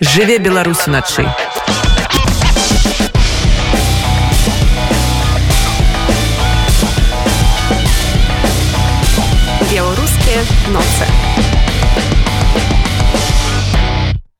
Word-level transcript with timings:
Жыве 0.00 0.38
Беларусь 0.38 0.86
уначы. 0.86 1.26
Беларускія 9.70 10.44
ноцы. 10.68 11.27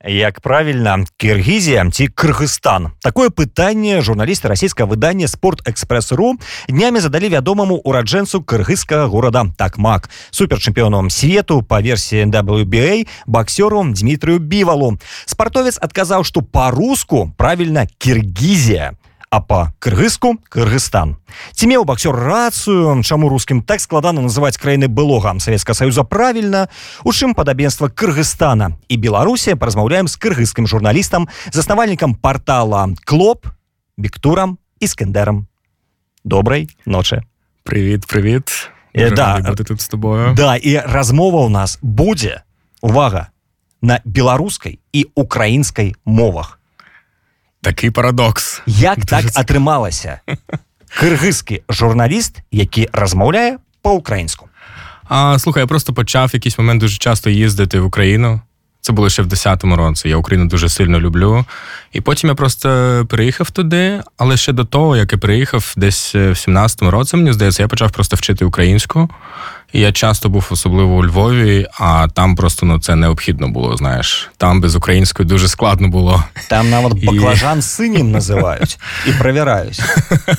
Як 0.09 0.41
правільна 0.41 1.05
Киргізія 1.17 1.89
ці 1.91 2.07
Кыргызстан. 2.07 2.89
Такое 3.01 3.29
пытанне 3.29 4.01
журналісты 4.01 4.47
расійскага 4.47 4.89
выдання 4.89 5.27
спорт 5.27 5.61
экспресс.ру 5.67 6.35
днямі 6.69 6.99
задалі 6.99 7.29
вядомаму 7.29 7.77
ураджэнцу 7.83 8.41
кыргызскага 8.41 9.07
горада 9.07 9.45
такмак 9.57 10.09
суперчэмпіёнам 10.31 11.09
свету 11.09 11.61
па 11.61 11.81
версіі 11.81 12.25
WBA 12.25 13.07
боксёру 13.27 13.85
Дмітрыю 13.93 14.39
бівалу. 14.39 14.97
Спартовец 15.25 15.77
адказаў 15.81 16.23
што 16.23 16.41
па-руску 16.41 17.31
правільна 17.37 17.87
Киргізія 17.97 18.93
а 19.29 19.41
па 19.41 19.73
кыргызску 19.79 20.41
Кыргызстан. 20.49 21.17
Ці 21.53 21.67
меў 21.69 21.85
боксёр 21.85 22.17
рацыю 22.17 23.03
чаму 23.05 23.29
рускім 23.29 23.61
так 23.61 23.81
складана 23.81 24.21
называць 24.25 24.57
краіны 24.57 24.89
былога? 24.89 25.37
Савецкага 25.37 25.77
саюза 25.77 26.03
правільна 26.03 26.67
у 27.05 27.13
чым 27.13 27.37
падабенства 27.37 27.89
Кыргызстана. 27.89 28.73
І 28.89 28.97
Беларусі 28.97 29.53
паразмаўляем 29.53 30.09
з 30.09 30.17
кыргызскім 30.17 30.65
журналістам 30.65 31.29
заснавальнікам 31.53 32.15
портала 32.15 32.89
клоп 33.05 33.45
біктурам 33.97 34.57
іскендерам 34.79 35.47
добрай 36.23 36.69
ночы 36.85 37.21
привіт 37.63 38.05
привіт 38.07 38.71
э, 38.93 39.13
да. 39.13 39.41
тут 39.53 39.81
з 39.81 39.87
тобою. 39.87 40.33
Да 40.33 40.55
і 40.55 40.81
размова 40.85 41.45
у 41.45 41.49
нас 41.49 41.79
будзе 41.81 42.41
увага 42.81 43.29
на 43.81 43.99
беларускай 44.05 44.79
і 44.93 45.05
украінскай 45.15 45.95
мовах 46.05 46.58
Такий 47.60 47.90
парадокс. 47.90 48.62
Як 48.66 49.04
так 49.06 49.24
атрымалася? 49.24 50.20
Кыргызскі 51.02 51.62
журналіст, 51.68 52.38
які 52.50 52.88
розмовляє 52.92 53.58
по-українську. 53.82 54.48
А 55.08 55.38
слухай, 55.38 55.60
я 55.60 55.66
просто 55.66 55.92
почав 55.92 56.30
якийсь 56.34 56.58
момент 56.58 56.80
дуже 56.80 56.98
часто 56.98 57.30
їздити 57.30 57.80
в 57.80 57.86
Україну. 57.86 58.40
Це 58.80 58.92
було 58.92 59.10
ще 59.10 59.22
в 59.22 59.26
10-му 59.26 59.76
році. 59.76 60.08
Я 60.08 60.16
Україну 60.16 60.48
дуже 60.48 60.68
сильно 60.68 61.00
люблю. 61.00 61.44
І 61.92 62.00
потім 62.00 62.28
я 62.28 62.34
просто 62.34 63.06
приїхав 63.08 63.50
туди, 63.50 64.02
але 64.16 64.36
ще 64.36 64.52
до 64.52 64.64
того, 64.64 64.96
як 64.96 65.12
я 65.12 65.18
приїхав, 65.18 65.74
десь 65.76 66.14
в 66.14 66.18
17-му 66.18 66.90
році, 66.90 67.16
мені 67.16 67.32
здається, 67.32 67.62
я 67.62 67.68
почав 67.68 67.90
просто 67.90 68.16
вчити 68.16 68.44
українську. 68.44 69.10
І 69.73 69.79
я 69.79 69.91
часто 69.91 70.29
був 70.29 70.47
особливо 70.51 70.95
у 70.95 71.05
Львові, 71.05 71.67
а 71.79 72.07
там 72.13 72.35
просто 72.35 72.65
ну 72.65 72.79
це 72.79 72.95
необхідно 72.95 73.49
було. 73.49 73.77
Знаєш, 73.77 74.31
там 74.37 74.61
без 74.61 74.75
української 74.75 75.29
дуже 75.29 75.47
складно 75.47 75.87
було. 75.87 76.23
Там 76.49 76.69
навіть 76.69 77.05
баклажан 77.05 77.59
і... 77.59 77.61
синім 77.61 78.11
називають 78.11 78.79
і 79.07 79.11
перевіряють. 79.11 79.81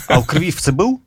А 0.08 0.18
в 0.18 0.26
Кривів 0.26 0.54
це 0.54 0.72
був? 0.72 1.00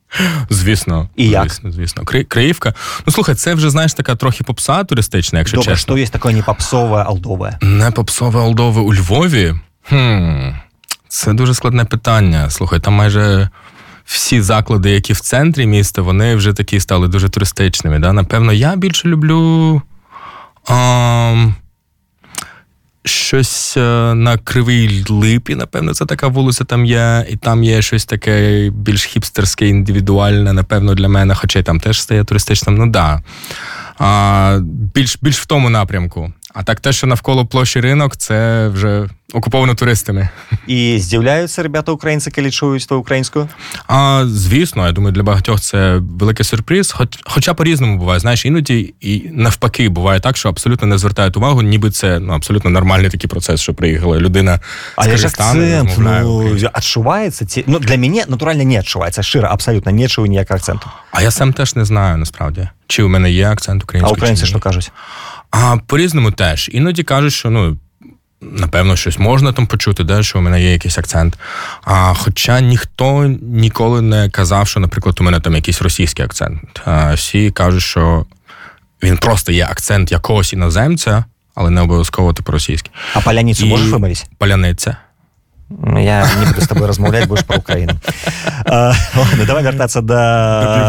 Звісно, 0.49 1.09
і 1.15 1.29
як? 1.29 1.43
звісно, 1.49 1.71
звісно. 1.71 2.03
Криївка. 2.27 2.73
Ну 3.05 3.13
слухай, 3.13 3.35
це 3.35 3.53
вже 3.53 3.69
знаєш 3.69 3.93
така 3.93 4.15
трохи 4.15 4.43
попса 4.43 4.83
туристична, 4.83 5.39
якщо 5.39 5.57
Добре, 5.57 5.73
чесно. 5.73 5.95
що 5.95 5.97
є 5.97 6.07
таке 6.07 6.29
не 6.31 6.41
попсове, 6.43 7.03
алдове? 7.03 7.57
Не 7.61 7.91
попсове 7.91 8.39
алдове 8.39 8.81
у 8.81 8.93
Львові. 8.93 9.53
Хм, 9.89 10.49
Це 11.07 11.33
дуже 11.33 11.53
складне 11.53 11.85
питання. 11.85 12.49
Слухай, 12.49 12.79
там 12.79 12.93
майже 12.93 13.49
всі 14.05 14.41
заклади, 14.41 14.91
які 14.91 15.13
в 15.13 15.19
центрі 15.19 15.65
міста, 15.65 16.01
вони 16.01 16.35
вже 16.35 16.53
такі 16.53 16.79
стали 16.79 17.07
дуже 17.07 17.29
туристичними. 17.29 17.99
Да? 17.99 18.13
Напевно, 18.13 18.53
я 18.53 18.75
більше 18.75 19.07
люблю 19.07 19.81
а, 20.67 21.47
щось 23.05 23.77
е, 23.77 24.13
на 24.13 24.37
Кривій 24.37 25.05
Липі, 25.09 25.55
напевно, 25.55 25.93
це 25.93 26.05
така 26.05 26.27
вулиця 26.27 26.63
там 26.63 26.85
є, 26.85 27.25
і 27.29 27.35
там 27.35 27.63
є 27.63 27.81
щось 27.81 28.05
таке 28.05 28.69
більш 28.69 29.05
хіпстерське, 29.05 29.67
індивідуальне, 29.67 30.53
напевно, 30.53 30.95
для 30.95 31.07
мене, 31.09 31.35
хоча 31.35 31.59
й 31.59 31.63
там 31.63 31.79
теж 31.79 32.01
стає 32.01 32.23
туристичним. 32.23 32.75
Ну 32.75 32.87
да. 32.87 33.21
А, 33.97 34.59
Більш 34.95 35.17
більш 35.21 35.39
в 35.39 35.45
тому 35.45 35.69
напрямку. 35.69 36.33
А 36.53 36.63
так 36.63 36.79
те, 36.79 36.93
що 36.93 37.07
навколо 37.07 37.45
площі 37.45 37.79
ринок, 37.79 38.17
це 38.17 38.67
вже 38.67 39.09
окуповано 39.33 39.75
туристами. 39.75 40.29
І 40.67 40.99
здивляються 40.99 41.63
ребята 41.63 41.91
українці, 41.91 42.31
коли 42.31 42.51
чують 42.51 42.87
то 42.87 42.99
українською? 42.99 43.49
А 43.87 44.23
звісно, 44.27 44.85
я 44.85 44.91
думаю, 44.91 45.13
для 45.13 45.23
багатьох 45.23 45.61
це 45.61 46.01
великий 46.19 46.45
сюрприз. 46.45 46.91
Хоч, 46.91 47.19
хоча 47.25 47.53
по-різному 47.53 47.97
буває. 47.97 48.19
Знаєш, 48.19 48.45
іноді 48.45 48.93
і 49.01 49.29
навпаки 49.31 49.89
буває 49.89 50.19
так, 50.19 50.37
що 50.37 50.49
абсолютно 50.49 50.87
не 50.87 50.97
звертають 50.97 51.37
увагу, 51.37 51.61
ніби 51.61 51.91
це 51.91 52.19
ну 52.19 52.33
абсолютно 52.33 52.69
нормальний 52.69 53.09
такий 53.09 53.29
процес, 53.29 53.61
що 53.61 53.73
приїхала 53.73 54.17
людина 54.17 54.59
з 54.97 55.05
Казахстану, 55.05 55.87
ну, 55.97 56.39
відчувається 56.43 57.45
ці 57.45 57.63
ну 57.67 57.79
для 57.79 57.97
мене 57.97 58.25
натурально 58.27 58.63
не 58.63 58.79
відчувається. 58.79 59.23
Широ, 59.23 59.47
абсолютно 59.51 59.91
не 59.91 60.07
чую 60.07 60.27
ніякого 60.27 60.57
акценту. 60.57 60.89
А 61.11 61.21
я 61.21 61.31
сам 61.31 61.53
теж 61.53 61.75
не 61.75 61.85
знаю 61.85 62.17
насправді, 62.17 62.69
чи 62.87 63.03
у 63.03 63.09
мене 63.09 63.31
є 63.31 63.49
акцент 63.49 63.83
український. 63.83 64.13
А 64.13 64.17
українці 64.17 64.45
що 64.45 64.59
кажуть? 64.59 64.91
А 65.53 65.77
по-різному 65.87 66.31
теж. 66.31 66.69
Іноді 66.73 67.03
кажуть, 67.03 67.33
що 67.33 67.49
ну. 67.49 67.77
Напевно, 68.51 68.95
щось 68.95 69.19
можна 69.19 69.53
там 69.53 69.67
почути, 69.67 70.03
де, 70.03 70.23
що 70.23 70.39
у 70.39 70.41
мене 70.41 70.63
є 70.63 70.71
якийсь 70.71 70.97
акцент. 70.97 71.37
А, 71.83 72.13
Хоча 72.13 72.59
ніхто 72.59 73.23
ніколи 73.41 74.01
не 74.01 74.29
казав, 74.29 74.67
що, 74.67 74.79
наприклад, 74.79 75.17
у 75.21 75.23
мене 75.23 75.39
там 75.39 75.55
якийсь 75.55 75.81
російський 75.81 76.25
акцент. 76.25 76.81
А, 76.85 77.13
Всі 77.13 77.51
кажуть, 77.51 77.81
що 77.81 78.25
він 79.03 79.17
просто 79.17 79.51
є 79.51 79.65
акцент 79.65 80.11
якогось 80.11 80.53
іноземця, 80.53 81.25
але 81.55 81.69
не 81.69 81.81
обов'язково 81.81 82.33
типу 82.33 82.51
російський. 82.51 82.91
А 83.13 83.21
паляницю 83.21 83.65
І... 83.65 83.69
можеш 83.69 83.89
вимовити? 83.89 84.21
Паляниця. 84.37 84.97
Я 85.97 86.29
не 86.39 86.45
буду 86.45 86.61
з 86.61 86.67
тобою 86.67 86.87
розмовляти, 86.87 87.25
будеш 87.25 87.43
про 87.43 87.57
Україну. 87.57 87.93
А, 88.65 88.93
ладно, 89.15 89.45
давай 89.47 89.63
до... 89.95 90.13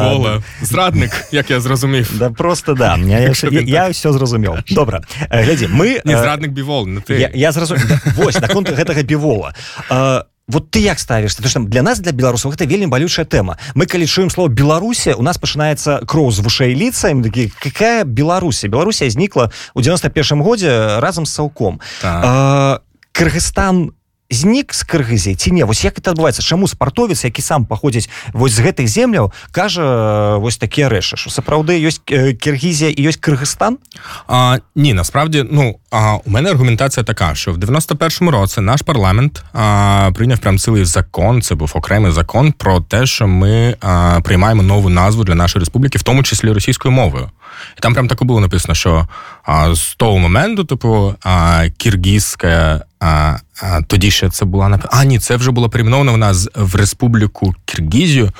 Бівола. 0.05 0.43
Зрадник, 0.62 1.25
як 1.33 1.50
я 1.50 1.61
зрозумів. 1.61 2.11
Да 2.19 2.31
просто 2.31 2.75
да. 2.75 2.97
Я, 2.97 3.19
я, 3.50 3.61
я, 3.61 3.89
все 3.89 4.12
зрозумів. 4.12 4.53
Добре. 4.71 5.00
Глядзі, 5.31 5.67
мы... 5.67 6.00
Не 6.05 6.19
зрадник 6.19 6.50
бівол, 6.50 6.89
ты. 6.89 7.19
Я, 7.19 7.31
я 7.34 7.53
зразумеў. 7.53 7.83
Вось, 8.17 8.41
наконт 8.41 8.71
гэтага 8.71 9.03
бівола. 9.03 9.55
А, 9.91 10.25
вот 10.49 10.71
ты 10.71 10.81
як 10.81 11.00
ставішся 11.00 11.43
то 11.43 11.49
что 11.49 11.61
для 11.61 11.83
нас 11.83 12.00
для 12.00 12.12
беларусаў 12.12 12.53
гэта 12.53 12.67
вельмі 12.67 12.87
балючая 12.87 13.25
тэма 13.25 13.56
мы 13.75 13.87
калі 13.87 14.06
чуем 14.06 14.31
слово 14.31 14.49
беларусія 14.49 15.15
у 15.17 15.23
нас 15.23 15.39
пачынаецца 15.39 16.05
кроў 16.05 16.31
з 16.31 16.44
вушэй 16.44 16.75
ліца 16.77 17.09
ім 17.09 17.25
такі 17.25 17.49
какая 17.49 18.05
беларусія 18.05 18.71
беларусія 18.71 19.11
знікла 19.11 19.50
у 19.75 19.81
91 19.81 20.43
годзе 20.43 21.00
разам 21.00 21.27
з 21.27 21.33
саўком 21.33 21.81
так. 22.03 22.83
Кыргызстан 23.15 23.94
знік 24.34 24.74
з 24.74 24.86
кыргызі 24.86 25.36
ці 25.36 25.52
не 25.52 25.66
вось 25.66 25.84
як 25.84 25.98
это 25.98 26.14
адбываецца 26.14 26.46
чаму 26.46 26.68
спартовец 26.68 27.26
які 27.26 27.42
сам 27.42 27.66
паходзіць 27.66 28.10
вось 28.34 28.54
з 28.54 28.62
гэтых 28.62 28.86
земляў 28.88 29.34
кажа 29.52 30.38
вось 30.38 30.58
такія 30.58 30.90
рэчы 30.90 31.18
що 31.18 31.34
сапраўды 31.34 31.74
ёсць 31.82 32.02
киргізія 32.38 32.94
і 32.94 33.10
ёсць 33.10 33.18
Кыргызстан 33.18 33.82
а, 34.28 34.60
ні 34.76 34.94
насправді 34.94 35.46
ну 35.52 35.80
а 35.92 36.22
у 36.26 36.30
мене 36.30 36.50
аргументація 36.50 37.04
така 37.04 37.36
що 37.36 37.54
в 37.54 37.58
91-му 37.58 38.32
році 38.32 38.62
наш 38.62 38.82
парламент 38.82 39.44
а, 39.54 40.12
прийняв 40.16 40.40
прям 40.40 40.60
цілий 40.60 40.86
закон 40.86 41.42
це 41.42 41.56
був 41.56 41.72
окремий 41.76 42.12
закон 42.12 42.52
про 42.52 42.82
те 42.82 43.06
що 43.06 43.28
ми 43.28 43.76
а, 43.82 44.20
приймаємо 44.24 44.64
нову 44.64 44.90
назву 44.90 45.24
для 45.24 45.36
нашої 45.36 45.60
республіки 45.60 45.98
в 45.98 46.04
тому 46.04 46.24
числі 46.24 46.52
російською 46.52 46.92
мовою 46.92 47.30
і 47.79 47.81
там 47.81 47.95
прям 47.95 48.09
так 48.09 48.25
було 48.25 48.41
написано 48.41 48.75
що 48.75 49.09
а, 49.43 49.75
з 49.75 49.95
того 49.95 50.19
моменту 50.19 50.65
типу 50.65 51.15
а, 51.25 51.65
киргізька 51.77 52.85
а, 53.01 53.37
а, 53.63 53.83
тоді 53.83 54.11
ще 54.11 54.31
це 54.31 54.45
була 54.45 54.79
А, 54.91 55.05
ні, 55.05 55.19
це 55.19 55.37
вже 55.37 55.51
було 55.51 55.69
перейменовано 55.69 56.13
в 56.13 56.19
нас 56.19 56.49
в 56.55 56.77
Республіку 56.77 57.55
Киргізію 57.65 58.31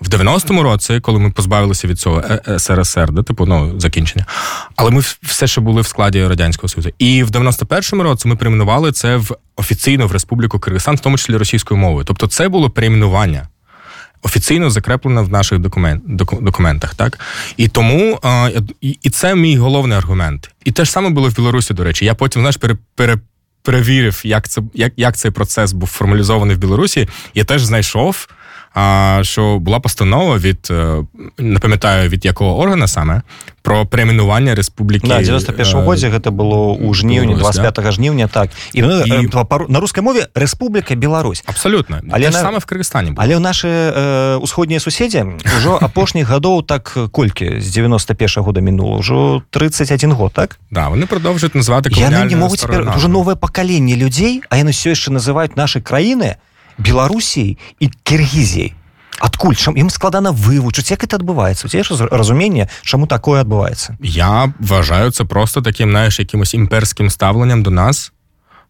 в 0.00 0.08
90-му 0.08 0.62
році, 0.62 1.00
коли 1.00 1.18
ми 1.18 1.30
позбавилися 1.30 1.88
від 1.88 1.98
цього 1.98 2.22
е, 2.30 2.40
е, 2.48 2.58
СРСР, 2.58 3.12
де 3.12 3.22
типу 3.22 3.46
ну 3.46 3.80
закінчення. 3.80 4.26
Але 4.76 4.90
ми 4.90 5.02
все 5.22 5.46
ще 5.46 5.60
були 5.60 5.82
в 5.82 5.86
складі 5.86 6.26
радянського 6.26 6.68
союзу. 6.68 6.90
І 6.98 7.22
в 7.22 7.30
91-му 7.30 8.02
році 8.02 8.28
ми 8.28 8.36
перейменували 8.36 8.92
це 8.92 9.16
в 9.16 9.36
офіційно 9.56 10.06
в 10.06 10.12
Республіку 10.12 10.58
Киргизстан, 10.58 10.96
в 10.96 11.00
тому 11.00 11.18
числі 11.18 11.36
російською 11.36 11.80
мовою. 11.80 12.04
Тобто, 12.04 12.26
це 12.26 12.48
було 12.48 12.70
перейменування. 12.70 13.48
Офіційно 14.22 14.70
закреплено 14.70 15.24
в 15.24 15.30
наших 15.30 15.58
документ, 15.58 16.02
документах, 16.40 16.94
так 16.94 17.18
і 17.56 17.68
тому 17.68 18.20
і 18.80 19.10
це 19.10 19.34
мій 19.34 19.56
головний 19.56 19.98
аргумент. 19.98 20.50
І 20.64 20.72
те 20.72 20.84
ж 20.84 20.90
саме 20.90 21.10
було 21.10 21.28
в 21.28 21.36
Білорусі. 21.36 21.74
До 21.74 21.84
речі, 21.84 22.04
я 22.04 22.14
потім 22.14 22.42
знаєш, 22.42 22.56
пере, 22.56 22.76
пере, 22.94 23.16
перевірив, 23.62 24.20
як 24.24 24.48
це 24.48 24.62
як, 24.74 24.92
як 24.96 25.16
цей 25.16 25.30
процес 25.30 25.72
був 25.72 25.88
формалізований 25.88 26.56
в 26.56 26.58
Білорусі. 26.58 27.08
Я 27.34 27.44
теж 27.44 27.64
знайшов 27.64 28.26
а, 28.74 29.20
що 29.22 29.58
була 29.58 29.80
постанова 29.80 30.38
від 30.38 30.68
е, 30.70 31.04
не 31.38 31.58
пам'ятаю 31.58 32.08
від 32.08 32.24
якого 32.24 32.58
органа 32.58 32.86
саме 32.86 33.22
про 33.62 33.86
перейменування 33.86 34.54
республіки 34.54 35.08
Да, 35.08 35.20
91 35.20 35.84
годзе 35.84 36.08
гэта 36.08 36.30
было 36.30 36.78
ў 36.80 36.94
жніўні 36.94 37.34
Беларусь, 37.34 37.56
25 37.56 37.74
да? 37.84 37.92
жніўня 37.92 38.26
так. 38.28 38.50
І, 38.72 38.82
ну, 38.82 39.00
І- 39.00 39.28
на 39.68 39.80
рускай 39.80 40.04
мове 40.04 40.26
Рэспубліка 40.34 40.96
Беларусь 40.96 41.42
абсолютно. 41.46 42.00
Але 42.10 42.30
на- 42.30 42.32
саме 42.32 42.58
в 42.58 42.64
Кыргызстані 42.64 43.06
було. 43.12 43.16
але 43.18 43.36
ў 43.36 43.40
нашы 43.40 43.68
э, 43.68 44.36
усходнія 44.36 44.80
суседзі 44.80 45.24
ўжо 45.58 45.78
апошніх 45.82 46.28
гадоў 46.28 46.62
так 46.66 46.98
колькі 47.12 47.60
з 47.60 47.70
91 47.72 48.42
года 48.44 48.60
мінула 48.60 48.96
ўжо 48.98 49.42
31 49.50 50.12
год 50.12 50.32
так? 50.32 50.58
Да, 50.70 50.88
вони 50.88 51.06
продовжують 51.06 51.54
називати 51.54 51.90
яны 51.90 52.24
не 52.24 52.36
могуць 52.36 52.60
цяпер 52.60 52.92
уже 52.96 53.08
новае 53.08 53.36
пакаленне 53.36 53.96
людзей 53.96 54.42
а 54.50 54.56
яны 54.56 54.70
все 54.70 54.90
яшчэ 54.90 55.10
называюць 55.12 55.56
нашы 55.56 55.80
краіны 55.80 56.34
беларусій 56.78 57.58
і 57.80 57.90
киргізій 58.02 58.72
адкуль 59.19 59.55
чам 59.55 59.77
ім 59.77 59.89
складана 59.89 60.31
вывучыць 60.31 60.91
як 60.91 61.03
это 61.03 61.15
адбываецца 61.15 61.67
у 61.67 61.69
цябе 61.69 61.83
ж 61.83 62.07
разуменне 62.11 62.69
чаму 62.83 63.07
такое 63.07 63.41
адбываецца 63.41 63.97
Я 64.01 64.53
вважаю 64.59 65.11
це 65.11 65.23
просто 65.23 65.61
таким, 65.61 65.89
знаєш, 65.89 66.19
якимось 66.19 66.53
імперським 66.53 67.09
ставленням 67.09 67.63
до 67.63 67.71
нас. 67.71 68.11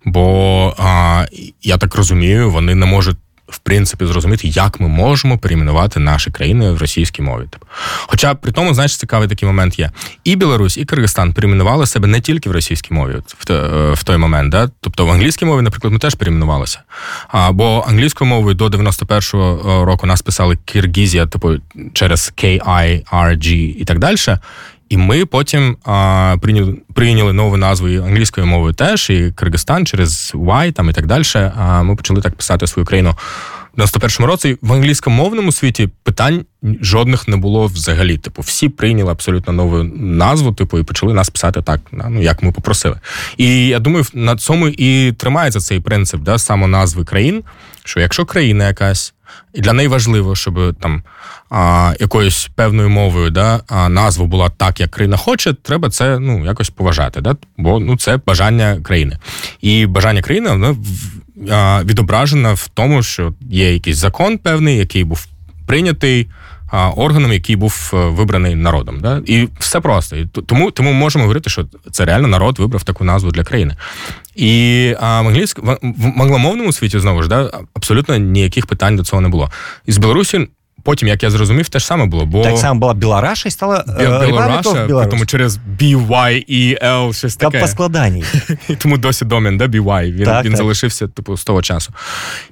Бо 0.06 0.76
а, 0.78 1.26
я 1.62 1.78
так 1.78 1.96
розумію, 1.96 2.52
вони 2.52 2.76
не 2.76 2.86
можуть. 2.86 3.18
в 3.51 3.59
принципі, 3.59 4.07
зрозуміти, 4.07 4.49
як 4.49 4.81
ми 4.81 4.89
можемо 4.89 5.39
перейменувати 5.39 6.01
наші 6.01 6.31
країни 6.31 6.71
в 6.71 6.79
російській 6.79 7.23
мові. 7.23 7.45
Типу. 7.51 7.67
Хоча 8.07 8.35
при 8.35 8.53
тому, 8.53 8.75
знаєш, 8.75 8.97
цікавий 8.97 9.29
такий 9.29 9.47
момент 9.47 9.79
є. 9.79 9.91
І 10.25 10.37
Білорусь, 10.37 10.77
і 10.77 10.85
Киргизстан 10.85 11.33
перейменували 11.33 11.87
себе 11.87 12.09
не 12.09 12.21
тільки 12.21 12.51
в 12.51 12.53
російській 12.53 12.95
мові 12.95 13.15
в, 13.39 13.95
в 13.95 14.05
той 14.05 14.17
момент. 14.17 14.51
Да? 14.51 14.71
Тобто 14.81 15.07
в 15.07 15.11
англійській 15.11 15.45
мові, 15.45 15.63
наприклад, 15.63 15.93
ми 15.93 15.99
теж 15.99 16.15
перейменувалися. 16.15 16.81
А, 17.29 17.53
бо 17.53 17.85
англійською 17.89 18.31
мовою 18.31 18.55
до 18.55 18.67
91-го 18.67 19.85
року 19.85 20.07
нас 20.07 20.23
писали 20.23 20.59
Киргізія, 20.65 21.27
типу, 21.27 21.55
через 21.93 22.33
K-I-R-G 22.37 23.53
і 23.79 23.85
так 23.85 23.99
далі. 23.99 24.17
І 24.91 24.97
ми 24.97 25.27
потім 25.27 25.77
а, 25.85 26.37
прийняли, 26.41 26.77
прийняли 26.95 27.33
нову 27.33 27.57
назву 27.57 27.89
і 27.89 27.99
англійською 27.99 28.47
мовою 28.47 28.75
теж, 28.75 29.11
і 29.11 29.33
Киргизстан 29.37 29.87
через 29.87 30.33
Y 30.35 30.73
там 30.73 30.91
і 30.91 30.93
так 30.93 31.07
далі. 31.07 31.25
А 31.57 31.83
ми 31.83 31.97
почали 31.97 32.21
так 32.21 32.35
писати 32.35 32.67
свою 32.67 32.87
країну 32.87 33.15
в 33.77 33.81
91-му 33.81 34.27
році. 34.27 34.59
В 34.63 34.73
англійськомовному 34.73 35.53
світі 35.53 35.89
питань 36.03 36.45
жодних 36.81 37.29
не 37.29 37.37
було 37.37 37.67
взагалі. 37.67 38.19
Типу, 38.19 38.43
всі 38.43 38.69
прийняли 38.69 39.11
абсолютно 39.11 39.53
нову 39.53 39.83
назву, 39.95 40.53
типу, 40.53 40.79
і 40.79 40.83
почали 40.83 41.15
нас 41.15 41.31
писати 41.31 41.63
так, 41.63 41.81
ну 41.93 42.23
як 42.23 42.43
ми 42.43 42.53
попросили. 42.53 42.97
І 43.37 43.67
я 43.67 43.79
думаю, 43.79 44.05
на 44.15 44.37
цьому 44.37 44.69
і 44.69 45.13
тримається 45.13 45.61
цей 45.61 45.81
принцип 45.81 46.21
да, 46.21 46.39
самоназви 46.39 47.05
країн, 47.05 47.43
що 47.85 48.01
якщо 48.01 48.25
країна 48.25 48.67
якась. 48.67 49.15
І 49.55 49.61
для 49.61 49.73
неї 49.73 49.89
важливо, 49.89 50.37
щоб 50.37 50.77
там 50.81 51.03
а, 51.51 51.95
якоюсь 52.01 52.51
певною 52.55 52.91
мовою 52.91 53.31
да, 53.31 53.61
а, 53.69 53.89
назва 53.89 54.27
була 54.27 54.49
так, 54.49 54.81
як 54.81 54.91
країна 54.91 55.17
хоче, 55.17 55.53
треба 55.53 55.91
це 55.91 56.19
ну, 56.19 56.45
якось 56.45 56.71
поважати. 56.71 57.21
Да? 57.21 57.37
Бо 57.57 57.81
ну, 57.81 57.97
це 57.97 58.21
бажання 58.27 58.81
країни. 58.83 59.19
І 59.61 59.87
бажання 59.87 60.23
країни 60.23 60.51
воно 60.51 60.77
а, 61.51 61.83
відображено 61.85 62.55
в 62.55 62.69
тому, 62.69 63.03
що 63.03 63.35
є 63.51 63.73
якийсь 63.73 63.97
закон 63.97 64.39
певний, 64.39 64.77
який 64.77 65.05
був 65.05 65.27
прийнятий 65.67 66.29
органом, 66.97 67.33
який 67.33 67.57
був 67.57 67.91
е, 67.95 67.97
вибраний 67.97 68.55
народом. 68.55 69.01
Да? 69.01 69.23
І 69.27 69.49
все 69.59 69.81
просто. 69.81 70.17
І 70.17 70.27
тому, 70.27 70.71
тому 70.71 70.93
можемо 70.93 71.25
говорити, 71.25 71.51
що 71.51 71.67
це 71.91 72.05
реально 72.05 72.29
народ 72.29 72.59
вибрав 72.59 72.83
таку 72.83 73.05
назву 73.05 73.31
для 73.31 73.45
країни. 73.45 73.77
І 74.37 74.95
а, 75.01 75.23
в 75.23 75.27
англійському 75.27 75.73
в, 75.83 76.19
в 76.19 76.23
англомовному 76.23 76.73
світі 76.73 76.99
знову 76.99 77.23
ж 77.23 77.29
да, 77.29 77.51
абсолютно 77.75 78.17
ніяких 78.17 78.67
питань 78.67 78.97
до 78.97 79.05
цього 79.05 79.23
не 79.23 79.29
було. 79.29 79.51
І 79.87 79.93
з 79.93 79.99
Білорусі, 79.99 80.49
потім, 80.83 81.09
як 81.09 81.23
я 81.23 81.31
зрозумів, 81.31 81.69
те 81.69 81.79
ж 81.79 81.87
саме 81.87 82.07
було. 82.07 82.27
Бо 82.27 82.43
так 82.43 82.59
само 82.59 82.81
була 82.81 82.95
Білораша 82.95 83.49
і 83.49 83.53
стала 83.53 83.85
е, 84.01 84.27
Білораша, 84.27 85.07
тому 85.11 85.27
через 85.27 85.59
BYEL, 85.81 87.13
щось 87.13 87.37
таке. 87.37 87.61
по 87.61 87.67
складанні 87.67 88.25
тому 88.79 88.99
досі 88.99 89.25
домен, 89.25 89.59
да, 89.59 89.67
BY. 89.67 90.13
Він, 90.13 90.25
Так, 90.25 90.45
він 90.45 90.53
так. 90.53 90.59
залишився 90.59 91.09
типу 91.09 91.37
з 91.37 91.45
того 91.45 91.63
часу. 91.63 91.93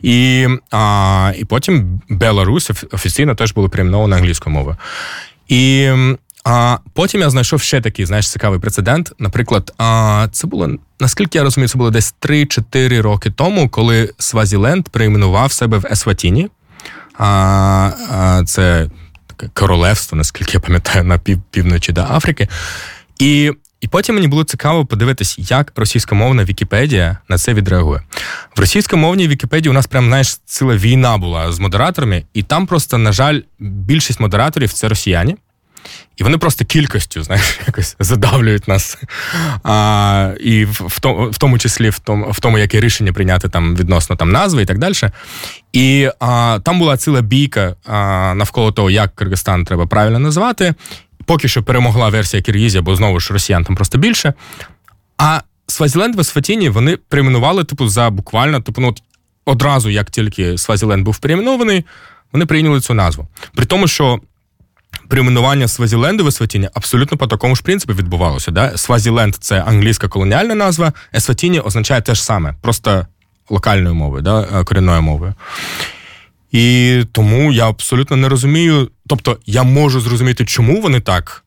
І, 0.02 0.46
а, 0.70 1.32
і 1.38 1.44
потім 1.44 2.00
Беларусь 2.08 2.70
офіційно 2.92 3.34
теж 3.34 3.52
було 3.52 3.68
перейменовано 3.68 4.16
англійською 4.16 4.54
мовою. 4.54 4.76
І 5.48 5.90
а, 6.44 6.78
потім 6.94 7.20
я 7.20 7.30
знайшов 7.30 7.60
ще 7.60 7.80
такий, 7.80 8.06
знаєш, 8.06 8.30
цікавий 8.30 8.60
прецедент. 8.60 9.12
Наприклад, 9.18 9.74
а, 9.78 10.28
це 10.32 10.46
було, 10.46 10.70
наскільки 11.00 11.38
я 11.38 11.44
розумію, 11.44 11.68
це 11.68 11.78
було 11.78 11.90
десь 11.90 12.14
3-4 12.20 13.02
роки 13.02 13.30
тому, 13.30 13.68
коли 13.68 14.12
Свазіленд 14.18 14.88
перейменував 14.88 15.52
себе 15.52 15.78
в 15.78 15.86
Есватіні. 15.90 16.48
А, 17.18 18.42
це 18.46 18.90
таке 19.26 19.50
королевство, 19.54 20.18
наскільки 20.18 20.52
я 20.54 20.60
пам'ятаю, 20.60 21.04
на 21.04 21.18
пів, 21.18 21.40
півночі 21.50 21.92
до 21.92 22.00
Африки. 22.00 22.48
І, 23.18 23.52
і 23.80 23.88
потім 23.88 24.14
мені 24.14 24.28
було 24.28 24.44
цікаво 24.44 24.86
подивитись, 24.86 25.50
як 25.50 25.72
російськомовна 25.76 26.44
Вікіпедія 26.44 27.18
на 27.28 27.38
це 27.38 27.54
відреагує. 27.54 28.02
В 28.56 28.60
російськомовній 28.60 29.28
Вікіпедії 29.28 29.70
у 29.70 29.74
нас 29.74 29.86
прям 29.86 30.06
знаєш 30.06 30.38
ціла 30.44 30.76
війна 30.76 31.18
була 31.18 31.52
з 31.52 31.58
модераторами, 31.58 32.24
і 32.34 32.42
там 32.42 32.66
просто, 32.66 32.98
на 32.98 33.12
жаль, 33.12 33.40
більшість 33.58 34.20
модераторів 34.20 34.72
це 34.72 34.88
росіяни. 34.88 35.36
І 36.16 36.24
вони 36.24 36.38
просто 36.38 36.64
кількістю, 36.64 37.22
знаєш, 37.22 37.60
якось 37.66 37.96
задавлюють 38.00 38.68
нас. 38.68 38.98
А, 39.64 40.34
і 40.40 40.64
в, 40.64 41.00
тому, 41.00 41.30
в 41.30 41.38
тому 41.38 41.58
числі 41.58 41.90
в 41.90 41.98
тому, 41.98 42.30
в 42.30 42.40
тому, 42.40 42.58
яке 42.58 42.80
рішення 42.80 43.12
прийняти 43.12 43.48
там 43.48 43.76
відносно 43.76 44.16
там 44.16 44.32
назви 44.32 44.62
і 44.62 44.66
так 44.66 44.78
далі. 44.78 44.94
І 45.72 46.10
а, 46.20 46.58
там 46.64 46.78
була 46.78 46.96
ціла 46.96 47.20
бійка 47.20 47.74
а, 47.86 48.34
навколо 48.36 48.72
того, 48.72 48.90
як 48.90 49.16
Киргизстан 49.16 49.64
треба 49.64 49.86
правильно 49.86 50.18
назвати. 50.18 50.74
Поки 51.24 51.48
що 51.48 51.62
перемогла 51.62 52.08
версія 52.08 52.42
Киргізія, 52.42 52.82
бо 52.82 52.96
знову 52.96 53.20
ж 53.20 53.32
росіян 53.32 53.64
там 53.64 53.76
просто 53.76 53.98
більше. 53.98 54.34
А 55.18 55.40
Свазіленд 55.66 56.14
в 56.14 56.20
Есфатіні 56.20 56.68
вони 56.68 56.96
перейменували, 56.96 57.64
типу, 57.64 57.88
за 57.88 58.10
буквально, 58.10 58.60
типу, 58.60 58.80
ну, 58.80 58.94
одразу, 59.44 59.90
як 59.90 60.10
тільки 60.10 60.58
Свазіленд 60.58 61.04
був 61.04 61.18
перейменований, 61.18 61.84
вони 62.32 62.46
прийняли 62.46 62.80
цю 62.80 62.94
назву. 62.94 63.28
При 63.54 63.66
тому, 63.66 63.88
що 63.88 64.20
перейменування 65.08 65.68
Свазіленду 65.68 66.24
в 66.24 66.28
Есватіні 66.28 66.68
абсолютно 66.74 67.16
по 67.16 67.26
такому 67.26 67.56
ж 67.56 67.62
принципу 67.62 67.94
відбувалося. 67.94 68.50
Да? 68.50 68.76
Свазіленд 68.76 69.34
це 69.34 69.60
англійська 69.60 70.08
колоніальна 70.08 70.54
назва, 70.54 70.92
Есватіні 71.14 71.60
означає 71.60 72.00
те 72.00 72.14
ж 72.14 72.24
саме, 72.24 72.54
просто 72.62 73.06
локальною 73.50 73.94
мовою, 73.94 74.22
да? 74.22 74.48
е, 74.60 74.64
корінною 74.64 75.02
мовою. 75.02 75.34
І 76.52 77.04
тому 77.12 77.52
я 77.52 77.68
абсолютно 77.68 78.16
не 78.16 78.28
розумію. 78.28 78.90
Тобто, 79.06 79.38
я 79.46 79.62
можу 79.62 80.00
зрозуміти, 80.00 80.44
чому 80.44 80.80
вони 80.80 81.00
так 81.00 81.44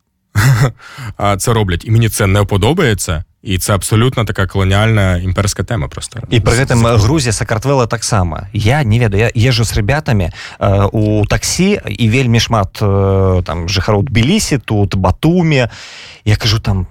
це 1.38 1.54
роблять, 1.54 1.86
і 1.86 1.92
мені 1.92 2.10
це 2.10 2.28
не 2.28 2.44
подобається. 2.44 3.24
І 3.43 3.59
це 3.59 3.75
абсолютно 3.75 4.25
така 4.25 4.47
колоніальна 4.47 5.17
імперська 5.17 5.63
тема. 5.63 5.89
Просто 5.89 6.21
і 6.31 6.41
пры 6.41 6.59
гэтым 6.59 6.83
Грузія 6.99 7.33
сакартвела 7.33 7.87
таксама 7.87 8.49
я 8.53 8.83
не 8.83 8.99
ведаю 8.99 9.31
я 9.35 9.49
езжу 9.51 9.65
з 9.65 9.77
ребятамі 9.77 10.31
э, 10.59 10.89
у 10.93 11.27
таксі 11.27 11.81
і 11.89 12.11
вельмі 12.11 12.41
шмат 12.41 12.83
э, 12.83 13.43
там 13.43 13.69
жыхароў 13.69 14.03
Тбілісі 14.03 14.59
тут 14.59 14.95
батуме 14.95 15.71
я 16.25 16.37
кажу 16.37 16.59
там 16.59 16.87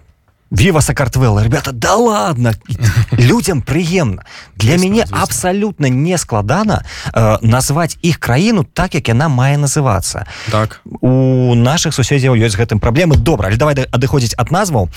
Віва 0.53 0.83
Сакартвелла, 0.83 1.45
ребята, 1.45 1.73
да 1.73 1.95
ладно, 1.95 2.53
людям 3.13 3.63
прыемна. 3.63 4.23
Для 4.57 4.77
мяне 4.79 5.07
абсалютна 5.11 5.89
не 5.89 6.19
складана 6.19 6.83
э, 7.15 7.39
назваць 7.43 7.97
іх 8.03 8.19
краіну 8.19 8.65
так, 8.65 8.95
як 8.95 9.09
яна 9.09 9.29
мае 9.29 9.57
называцца. 9.59 10.27
Так. 10.51 10.81
У 11.01 11.55
наших 11.55 11.95
суседзяў 11.95 12.35
ёсць 12.35 12.59
гэтым 12.59 12.81
праблемы 12.83 13.15
добра 13.17 13.47
але 13.47 13.57
давай 13.57 13.75
да- 13.75 13.87
адыходзіць 13.93 14.35
ад 14.37 14.51
назваў 14.51 14.89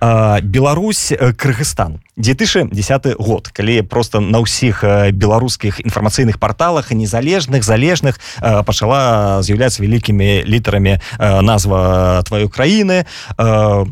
А, 0.00 0.40
Беларусь 0.40 1.12
э, 1.12 1.32
Кыргызстан. 1.32 2.00
2010 2.16 3.16
год 3.18 3.48
калі 3.48 3.82
просто 3.82 4.20
на 4.20 4.40
ўсіх 4.40 4.84
э, 4.84 5.10
беларускіх 5.12 5.80
інфармацыйных 5.84 6.38
парталах 6.38 6.90
і 6.90 6.94
незалежных 6.96 7.62
залежных 7.64 8.16
э, 8.40 8.62
пачала 8.64 9.42
з'яўляцца 9.42 9.82
вялікімі 9.82 10.44
літарамі 10.48 10.96
э, 11.18 11.40
назва 11.40 12.22
тваёй 12.24 12.48
краіны. 12.48 13.04
Э, 13.36 13.84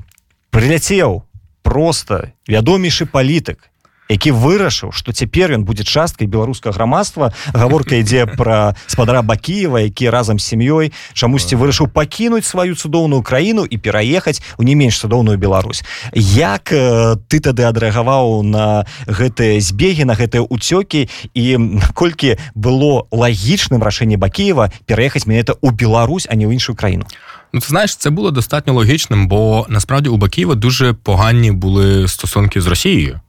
прыляцеў 0.50 1.22
просто 1.62 2.32
вядомейшы 2.48 3.06
палітык 3.06 3.70
які 4.10 4.34
вырашыў 4.34 4.90
што 4.90 5.14
цяпер 5.14 5.54
ён 5.54 5.62
будзе 5.62 5.86
часткай 5.86 6.26
беларускага 6.26 6.74
грамадства. 6.74 7.30
Гаворка 7.54 8.02
ідзе 8.02 8.26
пра 8.26 8.74
спадара 8.90 9.22
бакіева 9.22 9.86
які 9.86 10.10
разам 10.10 10.42
з 10.42 10.50
сям'ёй 10.50 10.92
чамусьці 11.14 11.54
вырашыў 11.54 11.86
пакінуць 11.94 12.44
сваю 12.44 12.74
цудоўную 12.74 13.22
краіну 13.22 13.64
і 13.64 13.78
пераехаць 13.78 14.42
у 14.58 14.66
не 14.66 14.74
менш 14.74 14.98
цудоўную 14.98 15.38
Беларусь. 15.38 15.86
Як 16.12 16.74
э, 16.74 17.16
ты 17.30 17.38
тады 17.38 17.62
адрэагаваў 17.70 18.42
на 18.42 18.84
гэтыя 19.06 19.62
збегі 19.62 20.04
на 20.04 20.18
гэтыя 20.18 20.42
уцёкі 20.42 21.06
і 21.34 21.44
наколькі 21.78 22.36
было 22.54 23.06
лагічным 23.14 23.82
рашэнне 23.82 24.18
бакіева 24.18 24.74
пераехаць 24.90 25.30
менавіта 25.30 25.54
ў 25.62 25.70
Беларусь 25.70 26.26
а 26.26 26.34
не 26.34 26.50
ў 26.50 26.58
іншую 26.58 26.74
краіну 26.74 27.06
Ну, 27.52 27.60
ти 27.60 27.66
знаєш, 27.66 27.96
це 27.96 28.10
було 28.10 28.30
достатньо 28.30 28.72
логічним, 28.72 29.28
бо 29.28 29.66
насправді 29.68 30.08
у 30.08 30.16
Бакієва 30.16 30.54
дуже 30.54 30.92
погані 30.92 31.52
були 31.52 32.08
стосунки 32.08 32.60
з 32.60 32.66
Росією. 32.66 33.20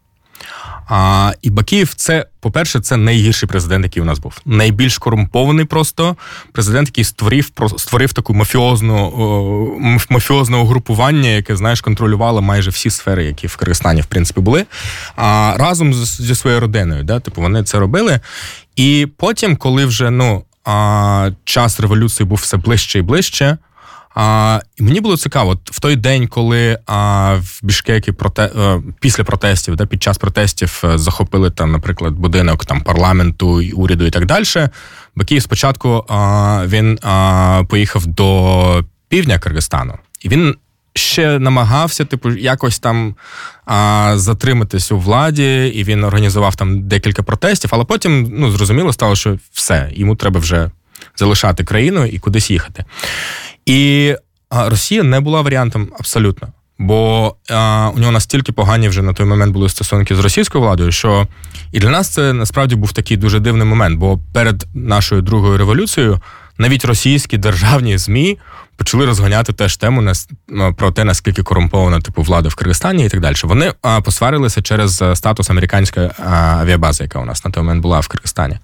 А, 0.94 1.34
І 1.42 1.50
Бакіїв, 1.50 1.94
це, 1.94 2.26
по-перше, 2.40 2.80
це 2.80 2.98
найгірший 2.98 3.50
президент, 3.50 3.86
який 3.86 4.02
у 4.02 4.06
нас 4.06 4.20
був. 4.20 4.42
Найбільш 4.46 4.98
корумпований 4.98 5.66
просто 5.66 6.16
президент, 6.52 6.88
який 6.88 7.04
створив 7.04 7.52
створив 7.78 8.14
таку 8.14 8.34
мафіозну 8.34 9.12
мафіозне 10.10 10.58
угрупування, 10.58 11.30
яке 11.30 11.56
знаєш, 11.56 11.82
контролювало 11.82 12.42
майже 12.42 12.70
всі 12.70 12.90
сфери, 12.90 13.26
які 13.26 13.48
в 13.48 13.56
Киргизстані 13.56 14.02
в 14.02 14.06
принципі 14.06 14.42
були. 14.42 14.66
А 15.16 15.54
разом 15.58 15.94
зі 15.94 16.36
своєю 16.36 16.62
родиною, 16.62 17.04
да, 17.04 17.20
типу, 17.20 17.42
вони 17.42 17.64
це 17.64 17.80
робили. 17.80 18.20
І 18.76 19.08
потім, 19.18 19.56
коли 19.56 19.86
вже 19.86 20.10
ну 20.10 20.44
а, 20.66 21.30
час 21.44 21.80
революції 21.80 22.28
був 22.28 22.38
все 22.38 22.58
ближче 22.58 23.00
і 23.00 23.02
ближче. 23.02 23.58
А, 24.16 24.60
І 24.78 24.84
мені 24.84 25.02
було 25.02 25.18
цікаво, 25.18 25.58
в 25.66 25.80
той 25.80 25.96
день, 25.96 26.28
коли 26.28 26.78
а, 26.86 27.34
в 27.42 27.60
Бішкекі 27.64 28.12
проте, 28.12 28.44
е, 28.44 28.82
після 29.00 29.24
протестів, 29.24 29.76
да, 29.76 29.86
під 29.86 30.04
час 30.04 30.18
протестів 30.18 30.82
е, 30.84 30.98
захопили 30.98 31.52
там, 31.52 31.72
наприклад, 31.72 32.14
будинок 32.14 32.66
там 32.66 32.82
парламенту, 32.82 33.64
уряду 33.74 34.06
і 34.06 34.12
так 34.12 34.26
далі. 34.26 34.46
Бакіїв 35.16 35.44
спочатку 35.44 36.06
а, 36.10 36.64
він 36.68 37.00
а, 37.02 37.64
поїхав 37.70 38.06
до 38.06 38.84
півдня 39.10 39.40
Киргизстану, 39.40 39.98
і 40.22 40.30
він 40.30 40.56
ще 40.94 41.40
намагався, 41.40 42.06
типу, 42.06 42.32
якось 42.32 42.80
там 42.80 43.16
а, 43.66 44.14
затриматись 44.16 44.92
у 44.92 44.98
владі, 44.98 45.68
і 45.76 45.84
він 45.84 46.04
організував 46.04 46.56
там 46.56 46.88
декілька 46.88 47.24
протестів, 47.24 47.70
але 47.74 47.84
потім 47.84 48.30
ну, 48.34 48.52
зрозуміло 48.52 48.94
стало, 48.94 49.16
що 49.16 49.38
все, 49.54 49.90
йому 49.94 50.16
треба 50.16 50.40
вже 50.40 50.72
залишати 51.16 51.64
країну 51.64 52.06
і 52.06 52.20
кудись 52.20 52.52
їхати. 52.52 52.86
І 53.66 54.16
Росія 54.50 55.04
не 55.04 55.20
була 55.20 55.42
варіантом 55.42 55.88
абсолютно. 56.00 56.48
Бо 56.80 57.36
а, 57.50 57.92
у 57.96 58.00
нього 58.00 58.12
настільки 58.12 58.52
погані 58.52 58.90
вже 58.90 59.02
на 59.02 59.14
той 59.14 59.26
момент 59.26 59.54
були 59.54 59.70
стосунки 59.70 60.16
з 60.16 60.20
російською 60.20 60.64
владою, 60.64 60.92
що 60.92 61.28
і 61.72 61.80
для 61.80 61.90
нас 61.90 62.10
це 62.10 62.34
насправді 62.34 62.76
був 62.76 62.94
такий 62.94 63.18
дуже 63.18 63.40
дивний 63.40 63.68
момент. 63.68 64.00
Бо 64.00 64.20
перед 64.34 64.66
нашою 64.74 65.22
другою 65.22 65.58
революцією 65.58 66.22
навіть 66.58 66.86
російські 66.86 67.38
державні 67.38 67.98
змі 67.98 68.38
почали 68.78 69.06
розганяти 69.06 69.54
теж 69.54 69.78
тему 69.78 70.14
на 70.48 70.72
про 70.74 70.92
те, 70.92 71.04
наскільки 71.04 71.44
корумпована 71.44 72.00
типу 72.00 72.22
влада 72.22 72.50
в 72.50 72.56
Киргизстані 72.56 73.06
і 73.06 73.10
так 73.10 73.20
далі. 73.20 73.36
Вони 73.44 73.74
а, 73.82 74.02
посварилися 74.02 74.62
через 74.62 75.04
статус 75.14 75.50
американської 75.50 76.10
авіабази, 76.30 77.04
яка 77.04 77.20
у 77.20 77.26
нас 77.26 77.46
на 77.46 77.52
той 77.52 77.64
момент 77.64 77.82
була 77.82 78.00
в 78.00 78.08
Киргизстані. 78.08 78.60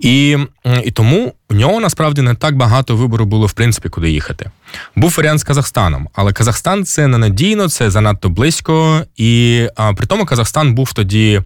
І 0.00 0.38
і 0.84 0.90
тому 0.90 1.34
у 1.50 1.54
нього 1.54 1.80
насправді 1.80 2.22
не 2.22 2.34
так 2.34 2.56
багато 2.56 2.96
вибору 2.96 3.24
було 3.24 3.46
в 3.46 3.52
принципі, 3.52 3.88
куди 3.88 4.10
їхати. 4.10 4.50
Був 4.96 5.14
варіант 5.16 5.40
з 5.40 5.44
Казахстаном, 5.44 6.08
але 6.14 6.32
Казахстан 6.32 6.84
це 6.84 7.06
ненадійно, 7.06 7.68
це 7.68 7.90
занадто 7.90 8.28
близько. 8.28 9.02
І 9.16 9.66
а, 9.76 9.92
при 9.92 10.06
тому 10.06 10.24
Казахстан 10.24 10.74
був 10.74 10.92
тоді. 10.92 11.42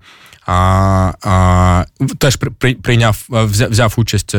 А, 0.51 1.13
а, 1.23 1.85
Теж 2.19 2.37
при, 2.37 2.75
прийняв, 2.75 3.27
взяв, 3.29 3.71
взяв 3.71 3.95
участь 3.97 4.35
е, 4.35 4.39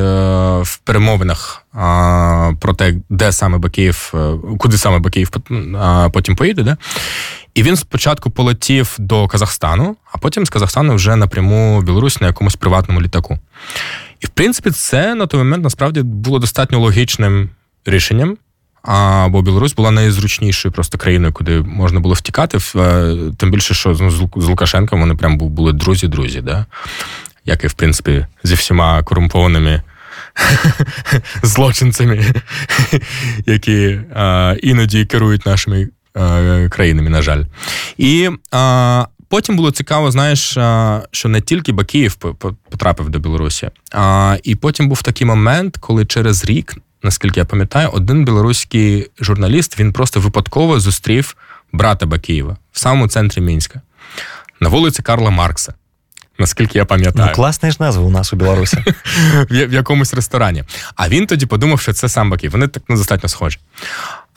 в 0.62 0.78
перемовинах 0.78 1.66
а, 1.74 2.52
про 2.60 2.74
те, 2.74 2.94
де 3.10 3.32
саме 3.32 3.58
Бакіїв, 3.58 4.12
е, 4.16 4.34
куди 4.58 4.78
саме 4.78 5.00
Бакіїв 5.00 5.30
потім 6.14 6.36
поїде. 6.36 6.64
Да? 6.64 6.78
І 7.60 7.64
він 7.64 7.76
спочатку 7.76 8.30
полетів 8.30 8.96
до 9.00 9.28
Казахстану, 9.28 9.96
а 10.12 10.18
потім 10.18 10.46
з 10.46 10.50
Казахстану 10.50 10.96
вже 10.96 11.16
напряму 11.16 11.80
в 11.80 11.84
Білорусь 11.84 12.22
на 12.22 12.28
якомусь 12.28 12.56
приватному 12.56 13.02
літаку. 13.02 13.40
І 14.20 14.26
в 14.26 14.30
принципі, 14.30 14.72
це 14.72 15.16
на 15.16 15.28
той 15.28 15.38
момент 15.38 15.64
насправді 15.64 16.02
було 16.02 16.40
достатньо 16.40 16.80
логічним 16.80 17.50
рішенням. 17.86 18.38
А, 18.84 19.28
бо 19.30 19.42
Білорусь 19.42 19.74
була 19.74 19.92
найзручнішою 19.92 20.72
просто 20.72 20.98
країною, 20.98 21.34
куди 21.34 21.62
можна 21.62 22.00
було 22.00 22.14
втікати. 22.14 22.58
Е, 22.76 23.16
тим 23.38 23.52
більше, 23.52 23.74
що 23.74 23.98
ну, 24.00 24.12
з 24.36 24.46
Лукашенком 24.46 25.00
вони 25.00 25.16
прям 25.16 25.38
були 25.38 25.74
друзі-друзі, 25.74 26.42
да? 26.42 26.66
як 27.46 27.64
і 27.64 27.68
в 27.68 27.74
принципі 27.74 28.26
зі 28.44 28.56
всіма 28.56 29.04
корумпованими 29.04 29.82
злочинцями, 31.44 32.26
які 33.46 34.00
а, 34.16 34.56
іноді 34.64 35.06
керують 35.06 35.46
нашими 35.46 35.88
країнами, 36.70 37.10
на 37.10 37.22
жаль. 37.22 37.44
І 37.98 38.30
а, 38.52 39.06
потім 39.30 39.56
було 39.56 39.72
цікаво, 39.72 40.12
знаєш, 40.12 40.40
що 41.12 41.30
не 41.30 41.42
тільки 41.42 41.72
Бакіїв 41.72 42.16
потрапив 42.70 43.10
до 43.10 43.20
Білорусі, 43.20 43.70
а 43.92 44.38
і 44.44 44.56
потім 44.56 44.90
був 44.90 45.02
такий 45.02 45.28
момент, 45.28 45.78
коли 45.78 46.06
через 46.06 46.46
рік 46.46 46.76
наскільки 47.04 47.40
я 47.40 47.46
пам'ятаю, 47.46 47.90
один 47.90 48.26
білоруський 48.26 49.08
журналіст 49.20 49.80
він 49.80 49.94
просто 49.94 50.20
випадково 50.20 50.80
зустрів 50.80 51.36
брата 51.72 52.06
Бакієва 52.06 52.58
в 52.72 52.80
самому 52.80 53.08
центрі 53.08 53.42
Мінська 53.42 53.82
на 54.60 54.70
вулиці 54.70 55.02
Карла 55.02 55.30
Маркса. 55.30 55.74
Наскільки 56.40 56.78
я 56.78 56.86
пам'ятаю. 56.86 57.28
Ну, 57.30 57.36
класна 57.36 57.72
ж 57.72 57.78
назва 57.80 58.04
у 58.04 58.10
нас 58.10 58.34
у 58.34 58.36
Білорусі. 58.36 58.78
в 59.50 59.74
якомусь 59.74 60.14
ресторані. 60.14 60.64
А 60.96 61.10
він 61.10 61.28
тоді 61.28 61.46
подумав, 61.46 61.80
що 61.80 61.94
це 61.94 62.10
сам 62.10 62.30
Баків. 62.30 62.52
Вони 62.52 62.68
так 62.68 62.84
ну, 62.90 62.96
достатньо 62.96 63.30
схожі. 63.30 63.58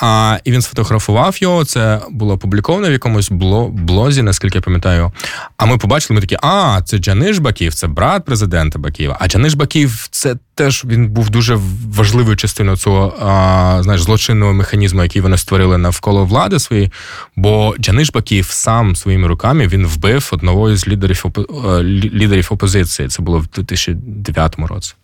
А, 0.05 0.39
І 0.45 0.53
він 0.53 0.63
сфотографував 0.63 1.37
його. 1.41 1.65
Це 1.65 2.01
було 2.11 2.35
опубліковано 2.35 2.89
в 2.89 2.93
якомусь 2.93 3.31
блозі, 3.71 4.23
наскільки 4.23 4.59
я 4.59 4.63
пам'ятаю. 4.63 5.13
А 5.57 5.67
ми 5.67 5.79
побачили, 5.79 6.15
ми 6.15 6.21
такі, 6.21 6.37
а, 6.43 6.83
це 6.85 6.99
Джаниш 6.99 7.39
Баків, 7.39 7.75
це 7.75 7.87
брат 7.87 8.25
президента 8.25 8.79
Бакієва. 8.79 9.17
А 9.21 9.29
Джаниш 9.29 9.55
Баків 9.55 10.09
це 10.11 10.37
теж 10.55 10.85
він 10.85 11.09
був 11.09 11.31
дуже 11.31 11.59
важливою 11.89 12.37
частиною 12.37 12.77
цього 12.77 13.15
а, 13.21 13.83
знаєш, 13.83 14.03
злочинного 14.03 14.53
механізму, 14.53 15.03
який 15.03 15.23
вони 15.23 15.39
створили 15.39 15.79
навколо 15.79 16.25
влади 16.25 16.59
своєї. 16.59 16.93
Бо 17.37 17.75
Джаниш 17.81 18.11
Баків 18.11 18.47
сам 18.51 18.97
своїми 18.97 19.29
руками 19.29 19.67
він 19.69 19.87
вбив 19.87 20.29
одного 20.33 20.77
з 20.77 20.89
лідерів 20.89 21.25
е, 21.39 21.83
лідерів 21.83 22.49
опозиції. 22.51 23.09
Це 23.09 23.23
було 23.23 23.39
в 23.39 23.47
2009 23.47 24.57
році. 24.59 24.95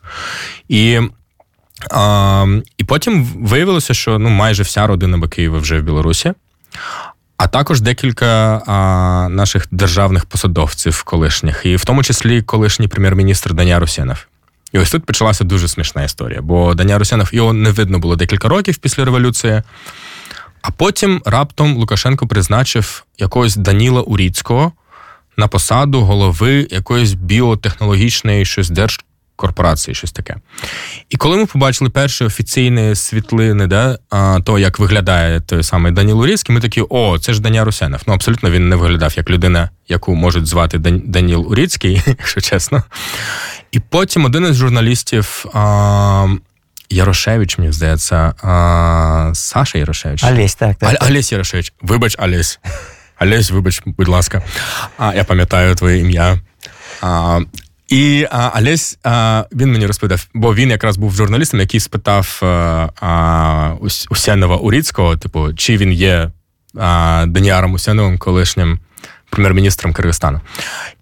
І 0.68 1.00
а, 1.90 2.46
І 2.78 2.84
потім 2.84 3.24
виявилося, 3.24 3.94
що 3.94 4.18
ну 4.18 4.28
майже 4.28 4.62
вся 4.62 4.86
родина 4.86 5.18
Бакиєва 5.18 5.58
вже 5.58 5.80
в 5.80 5.82
Білорусі, 5.82 6.32
а 7.36 7.46
також 7.46 7.80
декілька 7.80 8.62
а, 8.66 9.28
наших 9.28 9.66
державних 9.70 10.24
посадовців 10.26 11.02
колишніх, 11.02 11.60
і 11.64 11.76
в 11.76 11.84
тому 11.84 12.02
числі 12.02 12.42
колишній 12.42 12.88
прем'єр-міністр 12.88 13.54
Даня 13.54 13.78
Русєнов. 13.78 14.26
І 14.72 14.78
ось 14.78 14.90
тут 14.90 15.04
почалася 15.04 15.44
дуже 15.44 15.68
смішна 15.68 16.04
історія, 16.04 16.42
бо 16.42 16.74
Даня 16.74 16.98
Русянов 16.98 17.34
його 17.34 17.52
не 17.52 17.70
видно 17.70 17.98
було 17.98 18.16
декілька 18.16 18.48
років 18.48 18.76
після 18.76 19.04
революції. 19.04 19.62
А 20.62 20.70
потім 20.70 21.22
раптом 21.24 21.76
Лукашенко 21.76 22.26
призначив 22.26 23.04
якогось 23.18 23.56
Даніла 23.56 24.02
Уріцького 24.02 24.72
на 25.36 25.48
посаду 25.48 26.00
голови 26.00 26.66
якоїсь 26.70 27.12
біотехнологічної 27.12 28.44
щось 28.44 28.70
держ 28.70 29.00
корпорації, 29.38 29.94
щось 29.94 30.12
таке. 30.12 30.36
І 31.10 31.16
коли 31.16 31.36
ми 31.36 31.46
побачили 31.46 31.90
перші 31.90 32.24
офіційні 32.24 32.94
світлини, 32.94 33.66
да, 33.66 33.98
то 34.44 34.58
як 34.58 34.78
виглядає 34.78 35.40
той 35.40 35.62
самий 35.62 35.92
Даніл 35.92 36.20
Уріцький, 36.20 36.54
ми 36.54 36.60
такі, 36.60 36.82
о, 36.88 37.18
це 37.18 37.32
ж 37.34 37.40
Даня 37.40 37.64
Русенов. 37.64 38.00
Ну, 38.06 38.14
абсолютно 38.14 38.50
він 38.50 38.68
не 38.68 38.76
виглядав 38.76 39.12
як 39.16 39.30
людина, 39.30 39.70
яку 39.88 40.14
можуть 40.14 40.46
звати 40.46 40.78
Даніл 40.78 41.46
Уріцький, 41.52 42.02
якщо 42.06 42.40
чесно. 42.40 42.82
І 43.72 43.80
потім 43.80 44.24
один 44.24 44.44
із 44.44 44.56
журналістів. 44.56 45.44
А, 45.54 46.26
Ярошевич, 46.90 47.58
мені 47.58 47.72
здається, 47.72 48.34
а, 48.42 49.30
Саша 49.34 49.78
Ярошевич. 49.78 50.24
Олесь, 50.24 50.54
так. 50.54 50.76
так. 50.76 50.96
А, 51.00 51.06
Олесь 51.06 51.32
Ярошевич. 51.32 51.72
Вибач, 51.82 52.16
Олесь. 52.18 52.60
Олесь, 53.20 53.50
вибач, 53.50 53.82
будь 53.86 54.08
ласка. 54.08 54.42
А, 54.98 55.14
Я 55.14 55.24
пам'ятаю 55.24 55.74
твоє 55.74 55.98
ім'я. 55.98 56.38
А, 57.00 57.40
і 57.88 58.26
а, 58.30 58.58
Олесь, 58.58 58.98
а, 59.04 59.44
він 59.52 59.72
мені 59.72 59.86
розповідав, 59.86 60.26
бо 60.34 60.54
він 60.54 60.70
якраз 60.70 60.96
був 60.96 61.14
журналістом, 61.14 61.60
який 61.60 61.80
спитав 61.80 62.40
а, 63.00 63.74
Усянова 64.10 64.56
Уріцького, 64.56 65.16
типу, 65.16 65.54
чи 65.54 65.76
він 65.76 65.92
є 65.92 66.30
а, 66.78 67.24
Даніаром 67.28 67.72
Усяновим, 67.72 68.18
колишнім 68.18 68.78
прем'єр-міністром 69.30 69.92
Киргизстану. 69.92 70.40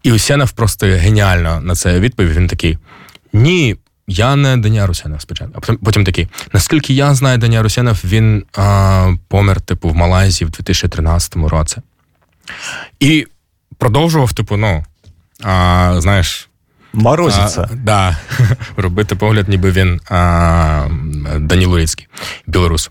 І 0.02 0.12
Усянов 0.12 0.52
просто 0.52 0.86
геніально 0.86 1.60
на 1.60 1.74
це 1.74 2.00
відповів. 2.00 2.34
Він 2.34 2.46
такий: 2.46 2.78
Ні. 3.32 3.76
Я 4.08 4.36
не 4.36 4.56
Даня 4.56 4.86
Русянов 4.86 5.20
спочатку. 5.20 5.52
А 5.56 5.60
потім, 5.60 5.76
потім 5.76 6.04
такий, 6.04 6.28
наскільки 6.52 6.94
я 6.94 7.14
знаю, 7.14 7.38
Даня 7.38 7.62
Русянов, 7.62 8.02
він 8.04 8.44
а, 8.56 9.12
помер, 9.28 9.60
типу, 9.60 9.88
в 9.88 9.94
Малайзії 9.94 10.48
в 10.48 10.50
2013 10.50 11.36
році. 11.36 11.76
І 13.00 13.26
продовжував, 13.78 14.32
типу, 14.32 14.56
ну, 14.56 14.84
а, 15.42 15.94
знаєш, 15.98 16.48
Морозиться. 16.96 17.68
А, 17.72 17.74
да. 17.74 18.16
Робити 18.76 19.14
погляд, 19.14 19.48
ніби 19.48 19.70
він 19.70 20.00
а, 20.10 20.88
Даніл 21.38 21.72
Урицький, 21.72 22.08
білорус. 22.46 22.90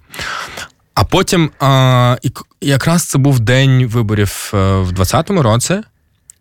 А 0.93 1.03
потім 1.03 1.51
а, 1.59 2.17
якраз 2.61 3.03
це 3.03 3.17
був 3.17 3.39
день 3.39 3.85
виборів 3.85 4.51
е, 4.53 4.57
в 4.57 4.91
2020 4.91 5.29
році, 5.29 5.81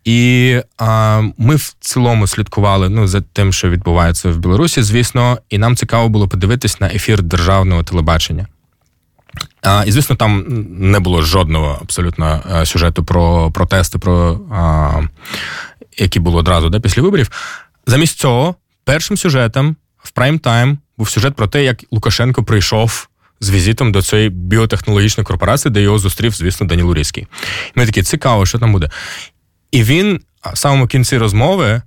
і 0.03 0.61
а, 0.77 1.21
ми 1.37 1.55
в 1.55 1.73
цілому 1.79 2.27
слідкували 2.27 2.89
ну, 2.89 3.07
за 3.07 3.21
тим, 3.21 3.53
що 3.53 3.69
відбувається 3.69 4.29
в 4.29 4.37
Білорусі, 4.37 4.81
звісно, 4.81 5.37
і 5.49 5.57
нам 5.57 5.75
цікаво 5.75 6.09
було 6.09 6.27
подивитись 6.27 6.81
на 6.81 6.87
ефір 6.87 7.21
державного 7.21 7.83
телебачення. 7.83 8.47
А, 9.61 9.83
І, 9.87 9.91
звісно, 9.91 10.15
там 10.15 10.45
не 10.69 10.99
було 10.99 11.21
жодного 11.21 11.79
абсолютно 11.81 12.39
е, 12.55 12.65
сюжету 12.65 13.03
про 13.03 13.51
протести, 13.51 13.97
про 13.99 14.39
а, 14.51 15.01
які 15.97 16.19
були 16.19 16.37
одразу 16.37 16.69
да, 16.69 16.79
після 16.79 17.01
виборів. 17.01 17.31
Замість 17.87 18.19
цього, 18.19 18.55
першим 18.83 19.17
сюжетом 19.17 19.75
в 19.97 20.11
прайм 20.11 20.39
тайм 20.39 20.77
був 20.97 21.09
сюжет 21.09 21.35
про 21.35 21.47
те, 21.47 21.63
як 21.63 21.83
Лукашенко 21.91 22.43
прийшов 22.43 23.07
з 23.39 23.49
візитом 23.49 23.91
до 23.91 24.01
цієї 24.01 24.29
біотехнологічної 24.29 25.25
корпорації, 25.25 25.71
де 25.71 25.81
його 25.81 25.99
зустрів, 25.99 26.31
звісно, 26.31 26.67
Даніл 26.67 26.89
Урійський. 26.89 27.27
Ми 27.75 27.85
такі 27.85 28.03
цікаво, 28.03 28.45
що 28.45 28.59
там 28.59 28.71
буде. 28.71 28.89
І 29.71 29.83
він 29.83 30.19
в 30.53 30.57
самому 30.57 30.87
кінці 30.87 31.17
розмови 31.17 31.81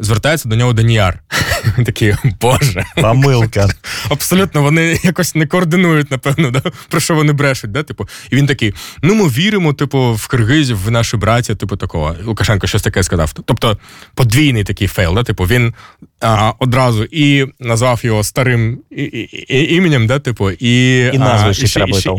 звертається 0.00 0.48
до 0.48 0.56
нього 0.56 0.72
Даніяр. 0.72 1.18
Він 1.78 1.84
такий, 1.84 2.14
Боже. 2.40 2.84
Помилка. 2.96 3.68
Абсолютно, 4.10 4.62
вони 4.62 4.98
якось 5.02 5.34
не 5.34 5.46
координують, 5.46 6.10
напевно, 6.10 6.50
да? 6.50 6.62
про 6.88 7.00
що 7.00 7.14
вони 7.14 7.32
брешуть. 7.32 7.72
Да? 7.72 7.82
Типу, 7.82 8.08
І 8.30 8.36
він 8.36 8.46
такий: 8.46 8.74
ну, 9.02 9.14
ми 9.14 9.28
віримо, 9.28 9.72
типу, 9.72 10.12
в 10.14 10.28
киргизів, 10.28 10.84
в 10.84 10.90
наші 10.90 11.16
браття, 11.16 11.54
типу, 11.54 11.76
такого. 11.76 12.16
Лукашенко 12.24 12.66
щось 12.66 12.82
таке 12.82 13.02
сказав. 13.02 13.32
Тобто 13.32 13.78
подвійний 14.14 14.64
такий 14.64 14.88
fail. 14.88 15.14
Да? 15.14 15.22
Типу, 15.22 15.44
він 15.44 15.74
а, 16.20 16.52
одразу 16.58 17.04
і 17.04 17.46
назвав 17.60 18.00
його 18.02 18.24
старим 18.24 18.78
і, 18.90 19.02
і, 19.02 19.46
і, 19.48 19.74
іменем, 19.74 20.06
да? 20.06 20.18
типу, 20.18 20.50
і, 20.50 20.98
і 21.14 21.18
назву 21.18 21.54
ще, 21.54 21.66
ще, 21.66 21.84
і 21.88 21.94
ще, 21.94 22.12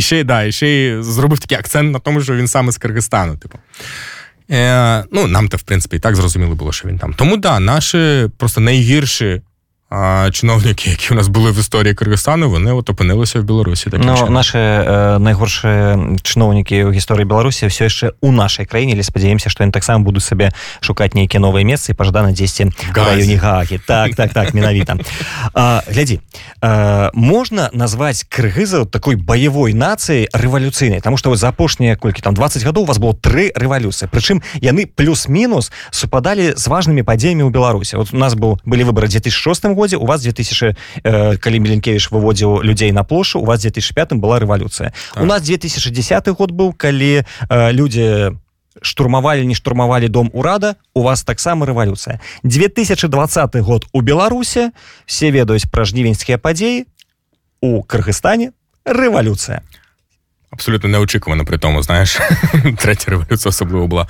ще, 0.00 0.24
да, 0.24 0.42
і 0.42 0.52
ще 0.52 0.68
й 0.68 1.02
зробив 1.02 1.38
такий 1.38 1.58
акцент 1.58 1.92
на 1.92 1.98
тому, 1.98 2.22
що 2.22 2.36
він 2.36 2.48
саме 2.48 2.72
з 2.72 2.78
Киргизстану. 2.78 3.36
Типу. 3.36 3.58
Е, 4.50 5.04
Ну, 5.12 5.26
нам 5.26 5.48
то, 5.48 5.56
в 5.56 5.62
принципі, 5.62 5.96
і 5.96 5.98
так 5.98 6.16
зрозуміло 6.16 6.54
було, 6.54 6.72
що 6.72 6.88
він 6.88 6.98
там. 6.98 7.14
Тому 7.14 7.36
да, 7.36 7.60
наші 7.60 8.28
просто 8.36 8.60
найгірші 8.60 9.42
а 9.89 10.29
чиновники, 10.31 10.89
які 10.89 11.13
у 11.13 11.15
нас 11.17 11.27
були 11.27 11.51
в 11.51 11.59
історії 11.59 11.93
Киргизстану, 11.93 12.49
вони 12.49 12.71
от 12.71 12.89
опинилися 12.89 13.39
в 13.39 13.43
Білорусі. 13.43 13.89
Таким 13.89 14.05
ну, 14.05 14.15
чином. 14.15 14.33
наші 14.33 14.57
е, 14.57 15.17
найгорші 15.19 15.67
чиновники 16.21 16.85
в 16.85 16.91
історії 16.91 17.25
Білорусі 17.25 17.67
все 17.67 17.89
ще 17.89 18.11
у 18.21 18.31
нашій 18.31 18.65
країні, 18.65 18.93
але 18.93 19.03
сподіваємося, 19.03 19.49
що 19.49 19.63
вони 19.63 19.71
так 19.71 19.83
само 19.83 20.03
будуть 20.03 20.23
себе 20.23 20.51
шукати 20.79 21.11
ніякі 21.15 21.39
нові 21.39 21.65
місця 21.65 21.93
і 21.93 21.95
пождано 21.95 22.31
десь 22.31 22.61
в 22.61 22.97
районі 22.97 23.35
Гааги. 23.35 23.79
Так, 23.87 24.15
так, 24.15 24.33
так, 24.33 24.53
менавіта. 24.53 24.97
А, 25.53 25.81
гляди, 25.87 26.19
а, 26.61 27.11
можна 27.13 27.69
назвати 27.73 28.19
киргиза 28.29 28.85
такой 28.85 29.15
бойовой 29.15 29.73
нації 29.73 30.29
революційною, 30.33 31.01
тому 31.01 31.17
що 31.17 31.35
за 31.35 31.49
апошнія 31.49 31.95
колькі 31.95 32.21
там 32.21 32.33
20 32.33 32.65
гадоў 32.65 32.79
у 32.79 32.85
вас 32.85 32.97
было 32.97 33.15
три 33.21 33.51
революції. 33.55 34.09
Причем 34.11 34.41
яны 34.61 34.85
плюс-мінус 34.95 35.71
супадали 35.89 36.53
з 36.57 36.67
важними 36.67 37.03
подіями 37.03 37.43
у 37.43 37.49
Білорусі. 37.49 37.95
От 37.95 38.13
у 38.13 38.17
нас 38.17 38.33
был, 38.33 38.59
были 38.65 38.83
выборы 38.83 39.05
в 39.05 39.09
2006 39.09 39.65
году, 39.65 39.78
годзе 39.80 39.96
у 39.96 40.04
вас 40.04 40.20
2000 40.22 40.76
э, 41.04 41.36
калі 41.40 41.56
меленкевич 41.64 42.10
выводзіў 42.12 42.60
людзей 42.60 42.92
на 42.92 43.04
плошу 43.04 43.40
у 43.40 43.48
вас 43.48 43.64
2005 43.64 44.20
была 44.20 44.36
рэвалюцыя 44.38 44.92
так. 45.14 45.22
у 45.22 45.26
нас 45.26 45.42
2010 45.42 46.28
год 46.36 46.52
быў 46.52 46.76
калі 46.76 47.24
э, 47.24 47.72
людзі 47.72 48.36
штурмавалі 48.82 49.46
не 49.46 49.54
штурмавалі 49.54 50.08
дом 50.08 50.30
урада 50.32 50.76
у 50.94 51.02
вас 51.02 51.24
таксама 51.24 51.66
рэвалюцыя 51.66 52.20
2020 52.44 53.56
год 53.64 53.88
у 53.92 54.00
беларусе 54.00 54.70
все 55.06 55.30
ведаюць 55.30 55.64
пра 55.70 55.88
жнівеньскія 55.88 56.36
падзеі 56.36 56.84
у 57.64 57.80
кыргызстане 57.82 58.52
рэвалюцыя 58.84 59.64
Абсолютно 60.52 60.88
неочікувано 60.88 61.44
при 61.44 61.58
тому, 61.58 61.82
знаєш, 61.82 62.18
третя 62.76 63.10
революція 63.10 63.50
особливо 63.50 63.86
була. 63.86 64.06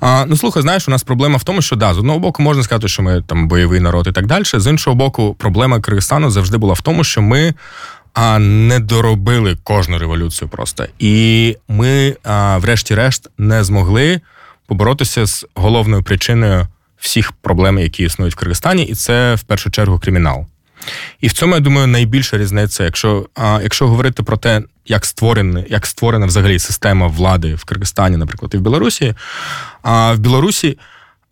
А, 0.00 0.24
Ну 0.28 0.36
слухай, 0.36 0.62
знаєш, 0.62 0.88
у 0.88 0.90
нас 0.90 1.02
проблема 1.02 1.36
в 1.36 1.44
тому, 1.44 1.62
що 1.62 1.76
да, 1.76 1.94
з 1.94 1.98
одного 1.98 2.18
боку 2.18 2.42
можна 2.42 2.62
сказати, 2.62 2.88
що 2.88 3.02
ми 3.02 3.22
там 3.26 3.48
бойовий 3.48 3.80
народ 3.80 4.06
і 4.06 4.12
так 4.12 4.26
далі. 4.26 4.44
З 4.44 4.70
іншого 4.70 4.96
боку, 4.96 5.36
проблема 5.38 5.80
Киргизстану 5.80 6.30
завжди 6.30 6.56
була 6.56 6.74
в 6.74 6.80
тому, 6.80 7.04
що 7.04 7.22
ми 7.22 7.54
а, 8.14 8.38
не 8.38 8.78
доробили 8.78 9.56
кожну 9.62 9.98
революцію 9.98 10.48
просто. 10.48 10.86
І 10.98 11.56
ми, 11.68 12.16
а, 12.22 12.58
врешті-решт, 12.58 13.30
не 13.38 13.64
змогли 13.64 14.20
поборотися 14.66 15.26
з 15.26 15.46
головною 15.54 16.02
причиною 16.02 16.66
всіх 16.98 17.32
проблем, 17.32 17.78
які 17.78 18.04
існують 18.04 18.34
в 18.34 18.38
Киргизстані, 18.38 18.82
і 18.84 18.94
це 18.94 19.34
в 19.34 19.42
першу 19.42 19.70
чергу 19.70 19.98
кримінал. 19.98 20.46
І 21.20 21.28
в 21.28 21.32
цьому 21.32 21.54
я 21.54 21.60
думаю 21.60 21.86
найбільша 21.86 22.38
різниця, 22.38 22.84
якщо 22.84 23.26
а, 23.34 23.60
якщо 23.62 23.88
говорити 23.88 24.22
про 24.22 24.36
те, 24.36 24.62
як 24.86 25.06
створена, 25.06 25.64
як 25.68 25.86
створена 25.86 26.26
взагалі 26.26 26.58
система 26.58 27.06
влади 27.06 27.54
в 27.54 27.64
Киргизстані, 27.64 28.16
наприклад, 28.16 28.54
і 28.54 28.56
в 28.56 28.60
Білорусі. 28.60 29.14
А 29.82 30.12
в 30.12 30.18
Білорусі 30.18 30.78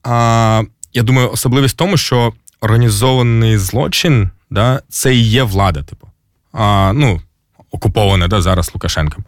а, 0.02 0.62
я 0.92 1.02
думаю, 1.02 1.30
особливість 1.30 1.74
в 1.74 1.78
тому, 1.78 1.96
що 1.96 2.32
організований 2.60 3.58
злочин 3.58 4.30
да, 4.50 4.82
це 4.88 5.14
і 5.14 5.22
є 5.22 5.42
влада, 5.42 5.82
типу. 5.82 6.08
А, 6.52 6.92
ну, 6.94 7.20
окуповане 7.70 8.28
да, 8.28 8.40
зараз 8.42 8.70
Лукашенком. 8.74 9.24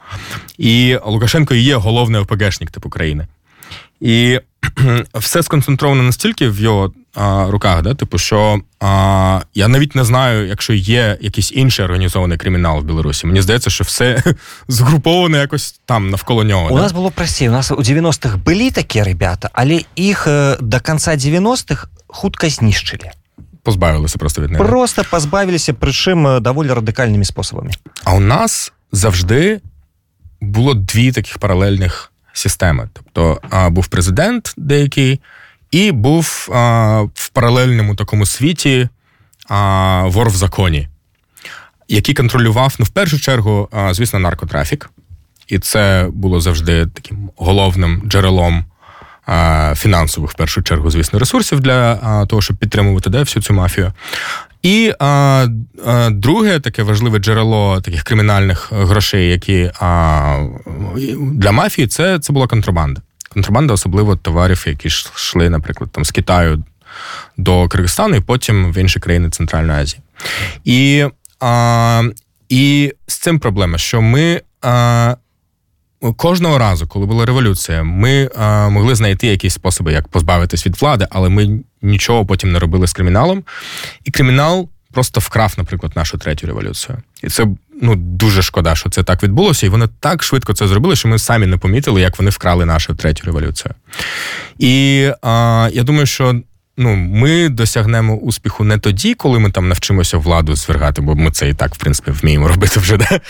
І 0.59 0.99
Лукашенко 1.05 1.55
і 1.55 1.61
є 1.61 1.77
головний 1.77 2.21
ОПГшник 2.21 2.71
типу 2.71 2.91
країни. 2.91 3.27
І 4.01 4.41
все 5.15 5.43
сконцентровано 5.43 6.03
настільки 6.03 6.49
в 6.49 6.61
його 6.61 6.93
а, 7.15 7.47
руках, 7.51 7.83
да, 7.83 7.95
типу, 7.95 8.19
що 8.19 8.61
а, 8.81 9.41
я 9.55 9.69
навіть 9.69 9.95
не 9.95 10.05
знаю, 10.05 10.49
якщо 10.49 10.73
є 10.73 11.19
якийсь 11.21 11.53
інший 11.53 11.85
організований 11.85 12.39
кримінал 12.39 12.81
в 12.81 12.85
Білорусі. 12.85 13.27
Мені 13.27 13.43
здається, 13.43 13.71
що 13.71 13.85
все 13.85 14.23
згруповане 14.69 15.39
якось 15.39 15.81
там 15.85 16.11
навколо 16.11 16.45
нього. 16.45 16.67
У 16.71 16.77
да? 16.77 16.83
нас 16.83 16.93
було 16.93 17.11
прості. 17.11 17.49
У 17.49 17.53
нас 17.53 17.71
у 17.71 17.77
90-х 17.77 18.37
були 18.37 18.71
такі 18.71 19.03
ребята, 19.03 19.51
але 19.53 19.81
їх 19.97 20.27
е, 20.27 20.57
до 20.61 20.81
кінця 20.81 21.11
90-х 21.11 21.87
хутко 22.07 22.49
знищили. 22.49 23.11
Позбавилися 23.63 24.19
просто 24.19 24.43
від 24.43 24.51
них. 24.51 24.59
Просто 24.59 25.05
позбавилися, 25.11 25.75
причому 25.75 26.29
е, 26.29 26.41
доволі 26.41 26.69
радикальними 26.69 27.25
способами. 27.25 27.71
А 28.05 28.15
у 28.15 28.21
нас 28.21 28.73
завжди 28.93 29.61
було 30.41 30.75
дві 30.75 31.13
таких 31.13 31.39
паралельних 31.39 32.12
системи. 32.33 32.89
Тобто 32.93 33.41
був 33.71 33.87
президент 33.87 34.55
деякий, 34.57 35.21
і 35.71 35.93
був 35.93 36.47
в 37.15 37.29
паралельному 37.33 37.95
такому 37.95 38.27
світі 38.27 38.89
вор 40.03 40.29
в 40.29 40.37
законі, 40.37 40.89
який 41.89 42.15
контролював, 42.15 42.75
ну, 42.79 42.85
в 42.85 42.89
першу 42.89 43.21
чергу, 43.21 43.69
звісно, 43.91 44.19
наркотрафік. 44.19 44.91
І 45.49 45.59
це 45.59 46.09
було 46.13 46.41
завжди 46.41 46.87
таким 46.87 47.31
головним 47.37 48.03
джерелом 48.07 48.65
фінансових, 49.75 50.31
в 50.31 50.35
першу 50.35 50.63
чергу, 50.63 50.91
звісно, 50.91 51.19
ресурсів 51.19 51.61
для 51.61 51.97
того, 52.27 52.43
щоб 52.43 52.57
підтримувати 52.57 53.11
де, 53.11 53.19
всю 53.19 53.43
цю 53.43 53.55
мафію. 53.55 53.93
І 54.63 54.93
а, 54.99 55.47
а, 55.87 56.11
друге 56.11 56.61
таке 56.61 56.83
важливе 56.83 57.19
джерело 57.19 57.81
таких 57.81 58.03
кримінальних 58.03 58.73
грошей, 58.73 59.29
які 59.31 59.71
а, 59.81 60.47
для 61.17 61.53
мафії, 61.53 61.87
це 61.87 62.19
це 62.19 62.33
була 62.33 62.47
контрабанда. 62.47 63.01
Контрабанда, 63.29 63.75
особливо 63.75 64.17
товарів, 64.17 64.65
які 64.67 64.89
йшли, 64.89 65.51
наприклад, 65.51 65.91
там 65.93 66.05
з 66.05 66.11
Китаю 66.11 66.65
до 67.37 67.69
Киргизстану 67.69 68.17
і 68.17 68.21
потім 68.21 68.73
в 68.73 68.79
інші 68.79 69.01
країни 69.01 69.31
Центральної 69.31 69.81
Азії. 69.81 70.01
І 70.65 71.07
а, 71.41 72.03
і 72.49 72.93
з 73.07 73.17
цим 73.17 73.39
проблема, 73.39 73.79
що 73.79 74.03
ми 74.03 74.41
а, 74.63 75.17
Кожного 76.17 76.59
разу, 76.59 76.87
коли 76.87 77.07
була 77.07 77.27
революція, 77.27 77.83
ми 77.83 78.31
а, 78.37 78.69
могли 78.69 78.95
знайти 78.95 79.27
якісь 79.27 79.55
способи, 79.55 79.93
як 79.93 80.09
позбавитись 80.09 80.67
від 80.67 80.83
влади, 80.83 81.07
але 81.11 81.29
ми 81.29 81.61
нічого 81.83 82.27
потім 82.27 82.53
не 82.53 82.59
робили 82.59 82.87
з 82.87 82.93
криміналом. 82.93 83.45
І 84.05 84.11
кримінал 84.11 84.69
просто 84.93 85.21
вкрав, 85.21 85.55
наприклад, 85.59 85.93
нашу 85.97 86.19
третю 86.19 86.47
революцію. 86.47 86.99
І 87.23 87.29
це 87.29 87.47
ну 87.83 87.97
дуже 87.97 88.43
шкода, 88.43 88.75
що 88.75 88.91
це 88.91 89.03
так 89.03 89.23
відбулося, 89.23 89.67
і 89.67 89.69
вони 89.69 89.89
так 90.01 90.23
швидко 90.23 90.53
це 90.53 90.69
зробили, 90.69 90.97
що 90.97 91.09
ми 91.09 91.19
самі 91.19 91.47
не 91.47 91.57
помітили, 91.57 92.01
як 92.01 92.19
вони 92.19 92.31
вкрали 92.31 92.65
нашу 92.65 92.95
третю 92.95 93.27
революцію. 93.27 93.75
І 94.59 95.09
а, 95.23 95.69
я 95.73 95.83
думаю, 95.83 96.07
що 96.07 96.41
ну, 96.77 96.95
ми 96.97 97.49
досягнемо 97.49 98.17
успіху 98.17 98.65
не 98.65 98.79
тоді, 98.79 99.15
коли 99.15 99.39
ми 99.39 99.51
там 99.51 99.69
навчимося 99.69 100.19
владу 100.19 100.57
звергати, 100.57 101.03
бо 101.03 101.15
ми 101.15 101.31
це 101.31 101.49
і 101.49 101.55
так, 101.55 101.75
в 101.75 101.79
принципі, 101.79 102.11
вміємо 102.11 102.49
робити 102.49 102.81
вже. 102.81 102.97
Да? 102.97 103.21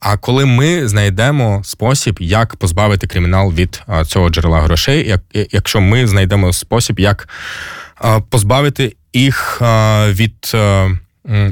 А 0.00 0.16
коли 0.16 0.46
ми 0.46 0.88
знайдемо 0.88 1.62
спосіб, 1.64 2.16
як 2.20 2.56
позбавити 2.56 3.06
кримінал 3.06 3.52
від 3.52 3.82
цього 4.06 4.30
джерела 4.30 4.60
грошей, 4.60 5.08
як, 5.08 5.20
якщо 5.52 5.80
ми 5.80 6.06
знайдемо 6.06 6.52
спосіб, 6.52 7.00
як 7.00 7.28
позбавити 8.30 8.96
їх 9.12 9.62
від 10.08 10.56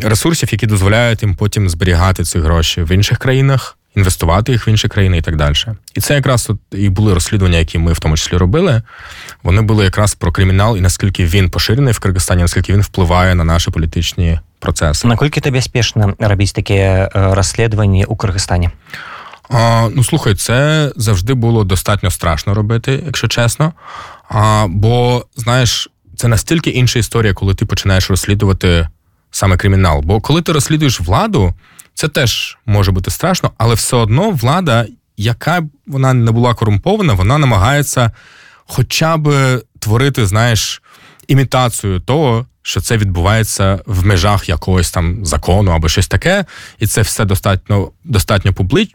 ресурсів, 0.02 0.48
які 0.52 0.66
дозволяють 0.66 1.22
їм 1.22 1.34
потім 1.34 1.68
зберігати 1.68 2.24
ці 2.24 2.38
гроші 2.38 2.82
в 2.82 2.92
інших 2.92 3.18
країнах 3.18 3.77
інвестувати 3.98 4.52
їх 4.52 4.66
в 4.66 4.68
інші 4.68 4.88
країни 4.88 5.18
і 5.18 5.22
так 5.22 5.36
далі. 5.36 5.54
І 5.94 6.00
це 6.00 6.14
якраз 6.14 6.50
от 6.50 6.58
і 6.72 6.88
були 6.88 7.14
розслідування, 7.14 7.58
які 7.58 7.78
ми 7.78 7.92
в 7.92 7.98
тому 7.98 8.16
числі 8.16 8.36
робили. 8.36 8.82
Вони 9.42 9.62
були 9.62 9.84
якраз 9.84 10.14
про 10.14 10.32
кримінал 10.32 10.76
і 10.76 10.80
наскільки 10.80 11.24
він 11.24 11.50
поширений 11.50 11.92
в 11.92 11.98
Киргизстані, 11.98 12.42
наскільки 12.42 12.72
він 12.72 12.80
впливає 12.80 13.34
на 13.34 13.44
наші 13.44 13.70
політичні 13.70 14.40
процеси. 14.58 15.08
Наколькі 15.08 15.40
тобі 15.40 15.60
спішно 15.60 16.14
робити 16.18 16.52
таке 16.52 17.08
розслідування 17.14 18.04
у 18.08 18.16
Киргизстані? 18.16 18.70
А, 19.50 19.88
Ну 19.94 20.04
слухай, 20.04 20.34
це 20.34 20.92
завжди 20.96 21.34
було 21.34 21.64
достатньо 21.64 22.10
страшно 22.10 22.54
робити, 22.54 23.02
якщо 23.06 23.28
чесно. 23.28 23.72
А, 24.28 24.66
Бо 24.68 25.24
знаєш, 25.36 25.88
це 26.16 26.28
настільки 26.28 26.70
інша 26.70 26.98
історія, 26.98 27.34
коли 27.34 27.54
ти 27.54 27.66
починаєш 27.66 28.10
розслідувати 28.10 28.88
саме 29.30 29.56
кримінал. 29.56 30.00
Бо 30.04 30.20
коли 30.20 30.42
ти 30.42 30.52
розслідуєш 30.52 31.00
владу, 31.00 31.54
Це 31.98 32.08
теж 32.08 32.58
може 32.66 32.92
бути 32.92 33.10
страшно, 33.10 33.50
але 33.58 33.74
все 33.74 33.96
одно 33.96 34.30
влада, 34.30 34.86
яка 35.16 35.60
б 35.60 35.68
вона 35.86 36.14
не 36.14 36.30
була 36.30 36.54
корумпована, 36.54 37.14
вона 37.14 37.38
намагається 37.38 38.10
хоча 38.66 39.16
б 39.16 39.58
творити, 39.78 40.26
знаєш, 40.26 40.82
імітацію 41.28 42.00
того, 42.00 42.46
що 42.62 42.80
це 42.80 42.96
відбувається 42.96 43.80
в 43.86 44.06
межах 44.06 44.48
якогось 44.48 44.90
там 44.90 45.26
закону 45.26 45.70
або 45.70 45.88
щось 45.88 46.08
таке, 46.08 46.44
і 46.78 46.86
це 46.86 47.02
все 47.02 47.24
достатньо 47.24 47.90
достатньо 48.04 48.52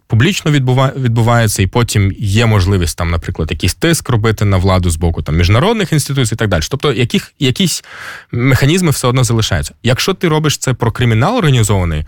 публічно 0.08 0.52
відбувається, 0.52 1.64
і 1.64 1.68
потім 1.68 2.14
є 2.20 2.46
можливість 2.46 2.98
там, 2.98 3.12
наприклад, 3.12 3.52
якийсь 3.52 3.76
тиск 3.76 4.10
робити 4.10 4.46
на 4.46 4.58
владу 4.58 4.90
з 4.90 4.96
боку 4.96 5.22
там 5.22 5.38
міжнародних 5.38 5.94
інституцій 5.94 6.36
і 6.36 6.38
так 6.38 6.50
далі. 6.50 6.64
Тобто, 6.70 6.94
яких 6.94 7.34
якісь 7.40 7.84
механізми 8.32 8.92
все 8.92 9.08
одно 9.08 9.24
залишаються. 9.24 9.74
Якщо 9.84 10.14
ти 10.14 10.28
робиш 10.28 10.58
це 10.58 10.74
про 10.74 10.92
кримінал 10.92 11.38
організований, 11.38 12.06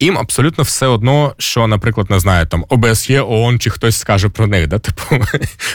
їм 0.00 0.18
абсолютно 0.18 0.64
все 0.64 0.86
одно, 0.86 1.34
що, 1.38 1.66
наприклад, 1.66 2.10
не 2.10 2.20
знаю, 2.20 2.46
там 2.46 2.64
ОБСЄ, 2.68 3.20
ООН 3.20 3.58
чи 3.58 3.70
хтось 3.70 3.98
скаже 3.98 4.28
про 4.28 4.46
них, 4.46 4.66
да? 4.66 4.78
типу 4.78 5.24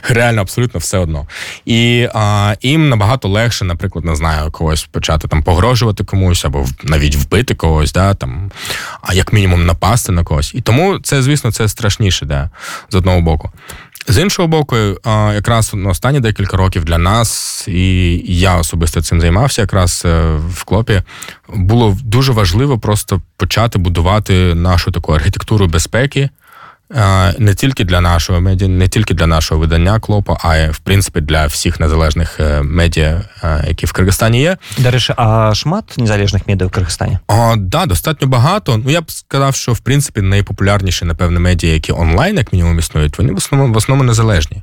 реально 0.09 0.41
абсолютно 0.41 0.79
все 0.79 0.97
одно. 0.97 1.27
І 1.65 2.07
а, 2.13 2.55
їм 2.61 2.89
набагато 2.89 3.27
легше, 3.27 3.65
наприклад, 3.65 4.05
не 4.05 4.15
знаю, 4.15 4.51
когось 4.51 4.83
почати 4.83 5.27
там 5.27 5.43
погрожувати 5.43 6.03
комусь 6.03 6.45
або 6.45 6.65
навіть 6.83 7.15
вбити 7.15 7.55
когось, 7.55 7.93
да, 7.93 8.13
там, 8.13 8.51
а 9.01 9.13
як 9.13 9.33
мінімум 9.33 9.65
напасти 9.65 10.11
на 10.11 10.23
когось. 10.23 10.55
І 10.55 10.61
тому 10.61 10.99
це, 10.99 11.21
звісно, 11.21 11.51
це 11.51 11.67
страшніше, 11.67 12.25
да, 12.25 12.49
з 12.89 12.95
одного 12.95 13.21
боку. 13.21 13.51
З 14.07 14.17
іншого 14.21 14.47
боку, 14.47 14.75
якраз 15.33 15.73
на 15.73 15.89
останні 15.89 16.19
декілька 16.19 16.57
років 16.57 16.85
для 16.85 16.97
нас, 16.97 17.63
і 17.67 18.21
я 18.25 18.57
особисто 18.57 19.01
цим 19.01 19.21
займався, 19.21 19.61
якраз 19.61 20.03
е, 20.05 20.35
в 20.49 20.63
клопі, 20.63 21.01
було 21.53 21.97
дуже 22.03 22.31
важливо 22.31 22.79
просто 22.79 23.21
почати 23.37 23.79
будувати 23.79 24.55
нашу 24.55 24.91
таку 24.91 25.13
архітектуру 25.13 25.67
безпеки 25.67 26.29
не 27.37 27.53
тільки 27.55 27.83
для 27.83 28.01
нашого 28.01 28.41
медіа, 28.41 28.67
не 28.67 28.87
тільки 28.87 29.13
для 29.13 29.27
нашого 29.27 29.61
видання 29.61 29.99
клопа, 29.99 30.37
а 30.41 30.57
й 30.57 30.69
в 30.69 30.77
принципі 30.77 31.21
для 31.21 31.45
всіх 31.45 31.79
незалежних 31.79 32.39
е, 32.39 32.61
медіа, 32.61 33.21
е, 33.43 33.63
які 33.67 33.85
в 33.85 33.91
Киргизстані 33.91 34.41
є. 34.41 34.57
До 34.77 34.91
речі, 34.91 35.13
а 35.17 35.55
шмат 35.55 35.95
незалежних 35.97 36.47
медіа 36.47 36.67
в 36.67 36.69
Киргизстані? 36.69 37.17
А, 37.27 37.55
да, 37.57 37.85
достатньо 37.85 38.27
багато. 38.27 38.81
Ну 38.85 38.91
я 38.91 39.01
б 39.01 39.11
сказав, 39.11 39.55
що 39.55 39.73
в 39.73 39.79
принципі 39.79 40.21
найпопулярніші, 40.21 41.05
напевне, 41.05 41.39
медіа, 41.39 41.73
які 41.73 41.91
онлайн, 41.91 42.37
як 42.37 42.53
мінімум, 42.53 42.79
існують, 42.79 43.17
вони 43.17 43.33
в 43.33 43.37
основному 43.37 43.73
в 43.73 43.77
основному 43.77 44.07
незалежні. 44.07 44.61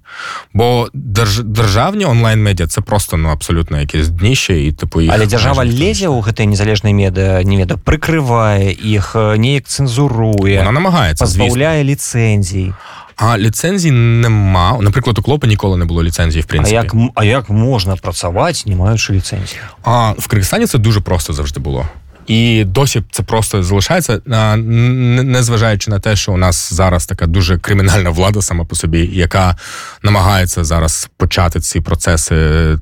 Бо 0.55 0.89
держ, 0.95 1.43
державні 1.43 2.05
онлайн-медіа 2.05 2.67
це 2.67 2.81
просто 2.81 3.17
ну 3.17 3.29
абсолютно 3.29 3.81
якесь 3.81 4.09
дніще, 4.09 4.61
і 4.61 4.73
типу 4.73 5.01
їх 5.01 5.13
але 5.15 5.27
держава 5.27 5.65
лезе 5.65 6.09
у 6.09 6.21
гэтай 6.23 6.47
незалежнай 6.47 6.95
медіа, 6.95 7.43
не 7.43 7.57
веда 7.57 7.77
прикриває 7.77 8.77
їх, 8.83 9.15
неяк 9.15 9.65
цензурує, 9.65 10.59
вона 10.59 10.73
намагається 10.73 11.25
позбавляє 11.25 11.85
ліцензії 11.85 12.12
ліцензій. 12.15 12.73
А 13.17 13.39
ліцензій 13.39 13.91
нема. 13.91 14.79
Наприклад, 14.81 15.19
у 15.19 15.23
Клопа 15.23 15.47
ніколи 15.47 15.77
не 15.77 15.85
було 15.85 16.03
ліцензії, 16.03 16.43
в 16.43 16.47
принципі. 16.47 16.77
А 16.77 16.83
як 16.83 16.95
а 17.15 17.25
як 17.25 17.51
можна 17.51 17.97
працювати, 17.97 18.63
не 18.67 18.77
маючи 18.77 19.13
ліцензії? 19.13 19.61
А 19.83 20.13
в 20.19 20.27
Киргизстані 20.27 20.67
це 20.67 20.79
дуже 20.79 21.01
просто 21.01 21.33
завжди 21.33 21.61
було. 21.61 21.89
І 22.27 22.65
досі 22.65 23.03
це 23.11 23.23
просто 23.23 23.63
залишається, 23.63 24.21
незважаючи 24.27 25.91
на 25.91 26.01
те, 26.01 26.17
що 26.17 26.33
у 26.33 26.37
нас 26.37 26.73
зараз 26.73 27.07
така 27.07 27.27
дуже 27.27 27.59
кримінальна 27.59 28.11
влада 28.11 28.43
сама 28.43 28.65
по 28.65 28.77
собі, 28.77 29.11
яка 29.13 29.57
намагається 30.03 30.65
зараз 30.65 31.11
почати 31.17 31.61
ці 31.61 31.81
процеси 31.81 32.79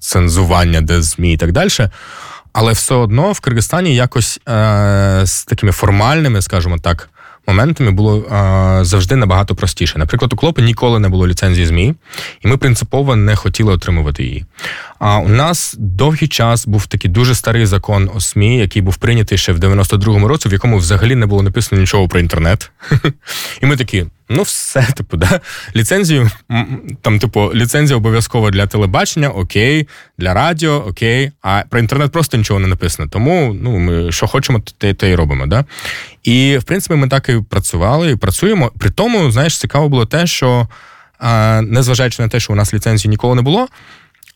цензування, 0.00 0.80
де 0.80 1.02
ЗМІ 1.02 1.32
і 1.32 1.36
так 1.36 1.52
далі. 1.52 1.68
Але 2.52 2.72
все 2.72 2.94
одно 2.94 3.32
в 3.32 3.40
Киргизстані 3.40 3.94
якось 3.94 4.40
е, 4.48 5.22
з 5.24 5.44
такими 5.44 5.72
формальними, 5.72 6.42
скажімо 6.42 6.78
так, 6.78 7.08
моментами 7.46 7.90
було 7.90 8.24
а, 8.30 8.80
завжди 8.84 9.16
набагато 9.16 9.54
простіше. 9.54 9.98
Наприклад, 9.98 10.32
у 10.32 10.36
Клопа 10.36 10.62
ніколи 10.62 10.98
не 10.98 11.08
було 11.08 11.28
ліцензії 11.28 11.66
ЗМІ, 11.66 11.94
і 12.40 12.48
ми 12.48 12.56
принципово 12.56 13.16
не 13.16 13.36
хотіли 13.36 13.72
отримувати 13.72 14.24
її. 14.24 14.44
А 14.98 15.18
у 15.18 15.28
нас 15.28 15.74
довгий 15.78 16.28
час 16.28 16.66
був 16.66 16.86
такий 16.86 17.10
дуже 17.10 17.34
старий 17.34 17.66
закон 17.66 18.10
о 18.14 18.20
СМІ, 18.20 18.58
який 18.58 18.82
був 18.82 18.96
прийнятий 18.96 19.38
ще 19.38 19.52
в 19.52 19.58
92-му 19.58 20.28
році, 20.28 20.48
в 20.48 20.52
якому 20.52 20.76
взагалі 20.76 21.14
не 21.14 21.26
було 21.26 21.42
написано 21.42 21.80
нічого 21.80 22.08
про 22.08 22.20
інтернет. 22.20 22.70
І 23.62 23.66
ми 23.66 23.76
такі, 23.76 24.06
ну 24.28 24.42
все, 24.42 24.82
типу, 24.82 25.16
да. 25.16 25.40
Ліцензію, 25.76 26.30
там, 27.02 27.18
типу, 27.18 27.50
ліцензія 27.54 27.96
обов'язкова 27.96 28.50
для 28.50 28.66
телебачення, 28.66 29.28
окей, 29.28 29.88
для 30.18 30.34
радіо, 30.34 30.84
окей. 30.88 31.32
А 31.42 31.62
про 31.70 31.80
інтернет 31.80 32.12
просто 32.12 32.36
нічого 32.36 32.60
не 32.60 32.68
написано. 32.68 33.08
Тому 33.12 33.56
ну, 33.62 33.78
ми 33.78 34.12
що 34.12 34.26
хочемо, 34.26 34.62
те, 34.78 34.94
те 34.94 35.10
і 35.10 35.14
робимо. 35.14 35.46
Да? 35.46 35.64
І 36.22 36.58
в 36.58 36.64
принципі, 36.64 36.94
ми 36.94 37.08
так 37.08 37.28
і 37.28 37.40
працювали 37.50 38.10
і 38.10 38.16
працюємо. 38.16 38.72
При 38.78 38.90
тому, 38.90 39.30
знаєш, 39.30 39.58
цікаво 39.58 39.88
було 39.88 40.06
те, 40.06 40.26
що 40.26 40.68
незважаючи 41.62 42.22
на 42.22 42.28
те, 42.28 42.40
що 42.40 42.52
у 42.52 42.56
нас 42.56 42.74
ліцензії 42.74 43.10
ніколи 43.10 43.34
не 43.34 43.42
було. 43.42 43.68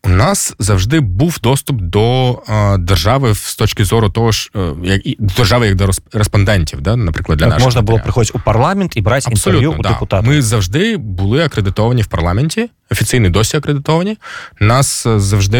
У 0.04 0.08
нас 0.08 0.54
завжди 0.58 1.00
був 1.00 1.38
доступ 1.42 1.80
до 1.80 2.32
е, 2.48 2.78
держави 2.78 3.34
з 3.34 3.56
точки 3.56 3.84
зору 3.84 4.10
того 4.10 4.32
ж, 4.32 4.50
е, 4.56 4.72
як 4.84 5.06
і 5.06 5.16
держави 5.18 5.66
як 5.66 5.74
до 5.76 5.90
респондентів, 6.12 6.80
да, 6.80 6.96
наприклад, 6.96 7.38
для 7.38 7.46
наших 7.46 7.64
можна 7.64 7.82
було 7.82 7.98
приходити 7.98 8.32
у 8.34 8.40
парламент 8.40 8.92
і 8.96 9.00
брати 9.00 9.30
Абсолютно, 9.32 9.60
інтерв'ю 9.60 9.80
у 9.80 9.82
да. 9.82 9.88
депутатів. 9.88 10.30
Ми 10.30 10.42
завжди 10.42 10.96
були 10.96 11.44
акредитовані 11.44 12.02
в 12.02 12.06
парламенті 12.06 12.70
офіційні 12.90 13.28
досі 13.28 13.56
акредитовані. 13.56 14.18
Нас 14.60 15.06
завжди 15.16 15.58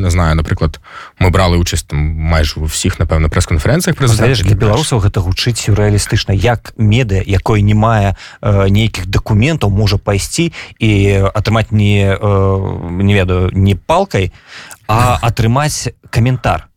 не 0.00 0.10
знаю, 0.10 0.34
наприклад, 0.34 0.80
ми 1.18 1.30
брали 1.30 1.56
участь 1.56 1.88
там 1.88 1.98
майже 1.98 2.60
у 2.60 2.64
всіх, 2.64 3.00
напевно, 3.00 3.28
прес-конференціях 3.28 3.96
президента. 3.96 4.42
для 4.42 4.54
беларусаў 4.54 5.00
гэта 5.00 5.20
гучыць 5.20 5.60
сюррэалістычна 5.62 6.32
як 6.34 6.74
медыа 6.76 7.22
якой 7.26 7.62
не 7.62 7.74
мае 7.74 8.14
э, 8.42 8.68
нейкіх 8.70 9.06
дакументаў 9.06 9.70
можа 9.70 9.98
пайсці 9.98 10.52
і 10.78 10.90
атрымаць 11.34 11.70
не 11.70 12.10
э, 12.10 13.02
не 13.02 13.14
ведаю 13.14 13.50
не 13.52 13.74
палкай 13.74 14.32
а 14.88 15.18
атрымаць 15.22 15.94
каментар 16.10 16.71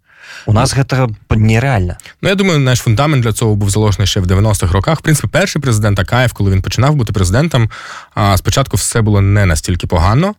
у 0.45 0.53
нас 0.53 0.75
гэта 0.75 1.07
нереальна. 1.29 1.97
Ну 2.21 2.29
я 2.29 2.35
думаю, 2.35 2.59
наш 2.59 2.79
фундамент 2.79 3.23
для 3.23 3.33
цього 3.33 3.55
був 3.55 3.69
заложений 3.69 4.07
ще 4.07 4.19
в 4.19 4.25
90-х 4.25 4.73
роках. 4.73 4.99
В 4.99 5.01
принципі, 5.01 5.27
перший 5.31 5.61
президент 5.61 5.99
Акаєв, 5.99 6.33
коли 6.33 6.51
він 6.51 6.61
починав 6.61 6.95
бути 6.95 7.13
президентом, 7.13 7.69
спочатку 8.35 8.77
все 8.77 9.01
було 9.01 9.21
не 9.21 9.45
настільки 9.45 9.87
погано. 9.87 10.35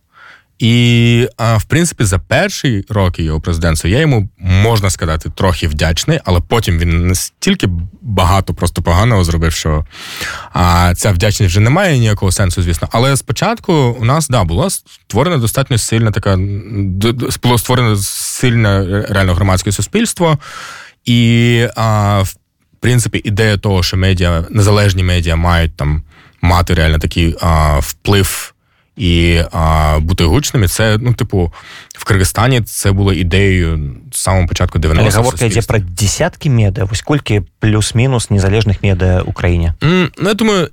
І, 0.59 1.27
в 1.57 1.63
принципі, 1.63 2.03
за 2.03 2.19
перші 2.19 2.85
роки 2.89 3.23
його 3.23 3.41
президентства 3.41 3.89
я 3.89 3.99
йому 3.99 4.29
можна 4.39 4.89
сказати 4.89 5.31
трохи 5.35 5.67
вдячний, 5.67 6.19
але 6.25 6.39
потім 6.39 6.79
він 6.79 7.07
настільки 7.07 7.67
багато 8.01 8.53
просто 8.53 8.81
поганого 8.81 9.23
зробив, 9.23 9.53
що 9.53 9.85
а, 10.53 10.93
ця 10.95 11.11
вдячність 11.11 11.51
вже 11.51 11.59
не 11.59 11.69
має 11.69 11.97
ніякого 11.97 12.31
сенсу, 12.31 12.61
звісно. 12.61 12.87
Але 12.91 13.17
спочатку 13.17 13.73
у 13.73 14.05
нас 14.05 14.27
да 14.27 14.43
була 14.43 14.69
створена 14.69 15.37
достатньо 15.37 15.77
сильна 15.77 16.11
така 16.11 16.37
було 17.43 17.57
створено 17.57 17.95
сильне 17.97 19.05
реально 19.09 19.33
громадське 19.33 19.71
суспільство, 19.71 20.37
і 21.05 21.67
а, 21.75 22.21
в 22.21 22.35
принципі 22.79 23.21
ідея 23.23 23.57
того, 23.57 23.83
що 23.83 23.97
медіа 23.97 24.43
незалежні 24.49 25.03
медіа 25.03 25.35
мають 25.35 25.75
там 25.75 26.03
мати 26.41 26.73
реально 26.73 26.99
такий 26.99 27.35
а, 27.41 27.79
вплив 27.79 28.53
і 28.97 29.41
а, 29.51 29.97
бути 29.99 30.23
гучними. 30.23 30.67
Це, 30.67 30.97
ну, 31.01 31.13
типу, 31.13 31.53
в 31.97 32.03
Киргизстані 32.03 32.61
це 32.61 32.91
було 32.91 33.13
ідеєю 33.13 33.95
з 34.11 34.17
самого 34.17 34.47
початку 34.47 34.79
90-х. 34.79 35.17
Говорка 35.17 35.45
йде 35.45 35.61
про 35.61 35.79
десятки 35.79 36.49
медіа, 36.49 36.87
ось 36.91 36.99
скільки 36.99 37.43
плюс-мінус 37.59 38.29
незалежних 38.29 38.83
медіа 38.83 39.21
в 39.21 39.29
Україні? 39.29 39.73
Mm, 39.81 40.11
ну, 40.17 40.27
я 40.29 40.33
думаю, 40.33 40.69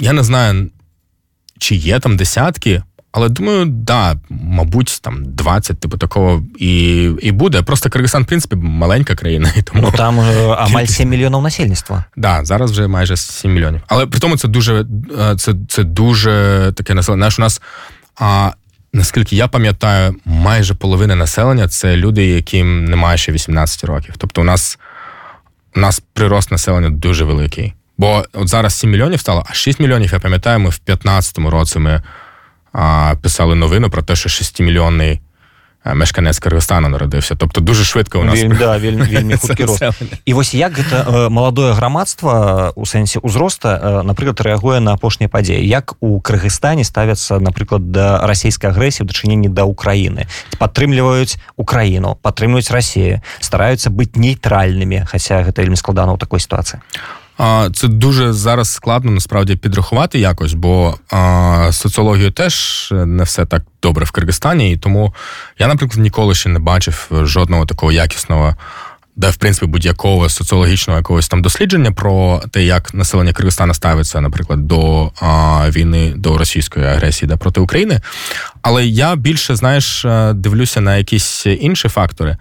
я 0.00 0.12
не 0.12 0.22
знаю, 0.22 0.70
чи 1.58 1.74
є 1.74 1.98
там 1.98 2.16
десятки. 2.16 2.82
Але 3.12 3.28
думаю, 3.28 3.64
да, 3.66 4.16
мабуть, 4.30 4.98
там 5.02 5.24
20, 5.24 5.80
типу 5.80 5.98
такого 5.98 6.42
і 6.58 7.02
і 7.22 7.32
буде. 7.32 7.62
Просто 7.62 7.90
Киргизстан, 7.90 8.22
в 8.22 8.26
принципі, 8.26 8.56
маленька 8.56 9.14
країна. 9.14 9.52
І 9.56 9.62
тому... 9.62 9.82
Ну 9.82 9.92
там 9.96 10.20
амаль 10.58 10.84
7 10.84 11.08
мільйонів 11.08 11.42
насельництва. 11.42 12.04
Да, 12.16 12.44
зараз 12.44 12.70
вже 12.70 12.86
майже 12.86 13.16
7 13.16 13.52
мільйонів. 13.52 13.80
Але 13.86 14.06
при 14.06 14.20
тому 14.20 14.36
це 14.36 14.48
дуже 14.48 14.86
е, 15.20 15.36
це, 15.36 15.54
це 15.68 15.84
дуже 15.84 16.72
таке 16.76 16.94
населення. 16.94 17.20
Знаєш, 17.20 17.38
у 17.38 17.42
нас, 17.42 17.62
а, 18.20 18.50
наскільки 18.92 19.36
я 19.36 19.48
пам'ятаю, 19.48 20.16
майже 20.24 20.74
половина 20.74 21.14
населення 21.14 21.68
це 21.68 21.96
люди, 21.96 22.26
яким 22.26 22.84
немає 22.84 23.18
ще 23.18 23.32
18 23.32 23.84
років. 23.84 24.14
Тобто, 24.18 24.40
у 24.40 24.44
нас 24.44 24.78
у 25.76 25.80
нас 25.80 26.02
прирост 26.12 26.50
населення 26.50 26.90
дуже 26.90 27.24
великий. 27.24 27.74
Бо 27.98 28.24
от 28.32 28.48
зараз 28.48 28.74
7 28.74 28.90
мільйонів 28.90 29.20
стало, 29.20 29.44
а 29.50 29.54
6 29.54 29.80
мільйонів, 29.80 30.12
я 30.12 30.18
пам'ятаю, 30.18 30.60
ми 30.60 30.70
в 30.70 30.80
15-му 30.86 31.50
році 31.50 31.78
ми 31.78 32.02
писали 33.22 33.54
новину 33.54 33.90
про 33.90 34.02
те, 34.02 34.16
що 34.16 34.28
6-мільйонний 34.28 35.20
Е, 35.84 35.94
мешканець 35.94 36.38
Киргизстану 36.38 36.88
народився. 36.88 37.34
Тобто 37.34 37.60
дуже 37.60 37.84
швидко 37.84 38.20
у 38.20 38.24
нас 38.24 38.34
вельмі, 38.34 38.56
да, 38.58 38.76
вельмі, 38.78 39.02
вельмі 39.02 39.36
хуткі 39.36 39.64
рост. 39.64 39.84
І 40.24 40.34
вось 40.34 40.54
як 40.54 40.78
гэта 40.78 41.30
маладое 41.30 41.72
грамадства 41.72 42.72
у 42.76 42.84
сэнсе 42.84 43.16
ўзроста 43.24 44.04
напрыклад 44.04 44.44
рэагуе 44.44 44.80
на 44.80 44.92
апошнія 44.92 45.32
падзеі 45.32 45.64
як 45.64 45.96
у 46.00 46.20
Кыргызстане 46.20 46.84
ставяцца 46.84 47.40
напрыклад 47.40 47.88
да 47.92 48.20
расійскай 48.28 48.70
агрэсіі 48.70 49.08
дачыненні 49.08 49.48
да 49.48 49.64
Украіны 49.64 50.28
падтрымліваюць 50.60 51.40
Украіну 51.56 52.20
падтрымліваюць 52.20 52.68
Расію 52.68 53.24
стараюцца 53.40 53.88
быць 53.88 54.20
нейтральнымі 54.20 55.08
хаця 55.08 55.40
гэта 55.40 55.64
вельмі 55.64 55.80
складана 55.80 56.12
ў 56.12 56.20
такой 56.20 56.44
сітуацыі 56.44 56.84
Це 57.74 57.88
дуже 57.88 58.32
зараз 58.32 58.72
складно 58.72 59.10
насправді 59.10 59.56
підрахувати 59.56 60.18
якось, 60.18 60.52
бо 60.52 60.98
соціологію 61.70 62.30
теж 62.30 62.88
не 62.92 63.22
все 63.22 63.46
так 63.46 63.62
добре 63.82 64.04
в 64.04 64.10
Киргизстані, 64.10 64.72
і 64.72 64.76
тому 64.76 65.14
я, 65.58 65.66
наприклад, 65.66 65.98
ніколи 66.00 66.34
ще 66.34 66.48
не 66.48 66.58
бачив 66.58 67.08
жодного 67.10 67.66
такого 67.66 67.92
якісного, 67.92 68.56
де 69.16 69.30
в 69.30 69.36
принципі 69.36 69.66
будь-якого 69.66 70.28
соціологічного 70.28 70.98
якогось 70.98 71.28
там 71.28 71.42
дослідження 71.42 71.92
про 71.92 72.42
те, 72.50 72.64
як 72.64 72.94
населення 72.94 73.32
Киргизстана 73.32 73.74
ставиться, 73.74 74.20
наприклад, 74.20 74.66
до 74.66 75.12
а, 75.20 75.64
війни 75.70 76.12
до 76.16 76.38
російської 76.38 76.86
агресії 76.86 77.28
да, 77.28 77.36
проти 77.36 77.60
України. 77.60 78.00
Але 78.62 78.86
я 78.86 79.16
більше 79.16 79.56
знаєш, 79.56 80.06
дивлюся 80.34 80.80
на 80.80 80.96
якісь 80.96 81.46
інші 81.46 81.88
фактори. 81.88 82.36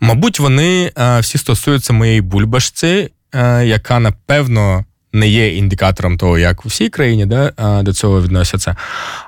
Мабуть, 0.00 0.40
вони 0.40 0.92
а, 0.94 1.20
всі 1.20 1.38
стосуються 1.38 1.92
моєї 1.92 2.20
бульбашці. 2.20 3.10
Е, 3.34 3.66
яка 3.66 3.98
напевно 3.98 4.84
не 5.12 5.28
є 5.28 5.56
індикатором 5.56 6.18
того, 6.18 6.38
як 6.38 6.66
у 6.66 6.68
всій 6.68 6.88
країні 6.88 7.26
да, 7.26 7.52
до 7.82 7.92
цього 7.92 8.22
відносяться. 8.22 8.76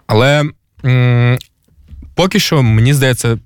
Але 0.06 0.44
м- 0.84 1.38
поки 2.14 2.38
що 2.38 2.62
мені 2.62 2.94
здається, 2.94 3.38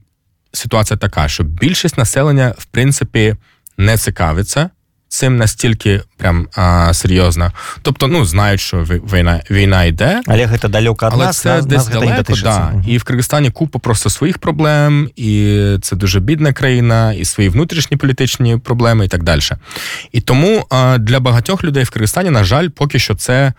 ситуація 0.53 0.97
така, 0.97 1.29
що 1.29 1.45
більшість 1.45 1.99
населення, 1.99 2.55
в 2.59 2.65
принципі, 2.65 3.37
не 3.79 3.99
цікавиться 3.99 4.71
цим 5.17 5.37
настільки 5.37 6.01
прям 6.17 6.49
а, 6.57 6.95
серйозно. 6.95 7.53
Тобто, 7.83 8.07
ну 8.09 8.25
знають, 8.25 8.61
що 8.61 8.79
війна 8.79 9.43
війна 9.51 9.85
йде, 9.85 10.21
але 10.27 10.59
це 10.59 10.69
далеко 10.69 11.07
від 11.07 11.13
але 11.13 11.25
нас, 11.25 11.39
це 11.39 11.49
нас, 11.49 11.67
десь 11.67 11.77
нас 11.77 11.89
далеко, 11.89 12.33
да. 12.43 12.71
Угу. 12.75 12.85
і 12.87 12.99
в 12.99 13.05
Киргизстані 13.05 13.51
купа 13.51 13.79
просто 13.79 14.11
своїх 14.11 14.39
проблем, 14.39 15.11
і 15.17 15.61
це 15.83 15.97
дуже 15.97 16.21
бідна 16.21 16.53
країна, 16.53 17.13
і 17.13 17.25
свої 17.25 17.49
внутрішні 17.49 17.97
політичні 17.97 18.57
проблеми, 18.57 19.05
і 19.05 19.09
так 19.09 19.23
далі. 19.23 19.41
І 20.13 20.21
тому 20.21 20.67
а, 20.71 20.99
для 20.99 21.21
багатьох 21.21 21.65
людей 21.65 21.85
в 21.85 21.91
Киргизстані, 21.91 22.31
на 22.31 22.45
жаль, 22.45 22.69
поки 22.69 22.99
що 22.99 23.15
це 23.15 23.53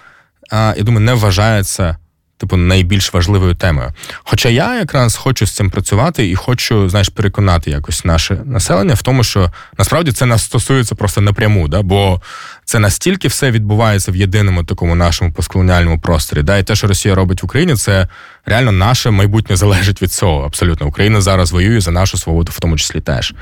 а, 0.51 0.73
я 0.77 0.83
думаю, 0.83 1.05
не 1.05 1.13
вважається 1.13 1.97
типу, 2.37 2.57
найбільш 2.57 3.13
важливою 3.13 3.55
темою. 3.55 3.93
Хоча 4.23 4.49
я 4.49 4.75
якраз 4.75 5.15
хочу 5.15 5.45
з 5.45 5.51
цим 5.51 5.69
працювати 5.69 6.29
і 6.29 6.35
хочу, 6.35 6.89
знаєш, 6.89 7.09
переконати 7.09 7.71
якось 7.71 8.05
наше 8.05 8.37
населення 8.45 8.93
в 8.93 9.01
тому, 9.01 9.23
що 9.23 9.51
насправді 9.77 10.11
це 10.11 10.25
нас 10.25 10.43
стосується 10.43 10.95
просто 10.95 11.21
напряму, 11.21 11.67
да? 11.67 11.81
бо 11.81 12.21
це 12.65 12.79
настільки 12.79 13.27
все 13.27 13.51
відбувається 13.51 14.11
в 14.11 14.15
єдиному 14.15 14.63
такому 14.63 14.95
нашому 14.95 15.31
постколоніальному 15.31 15.99
просторі. 15.99 16.43
Да? 16.43 16.57
І 16.57 16.63
те, 16.63 16.75
що 16.75 16.87
Росія 16.87 17.15
робить 17.15 17.43
в 17.43 17.45
Україні, 17.45 17.75
це 17.75 18.07
реально 18.45 18.71
наше 18.71 19.11
майбутнє 19.11 19.55
залежить 19.55 20.01
від 20.01 20.11
цього. 20.11 20.45
Абсолютно, 20.45 20.87
Україна 20.87 21.21
зараз 21.21 21.51
воює 21.51 21.81
за 21.81 21.91
нашу 21.91 22.17
свободу, 22.17 22.51
в 22.55 22.59
тому 22.59 22.77
числі 22.77 23.01
теж. 23.01 23.33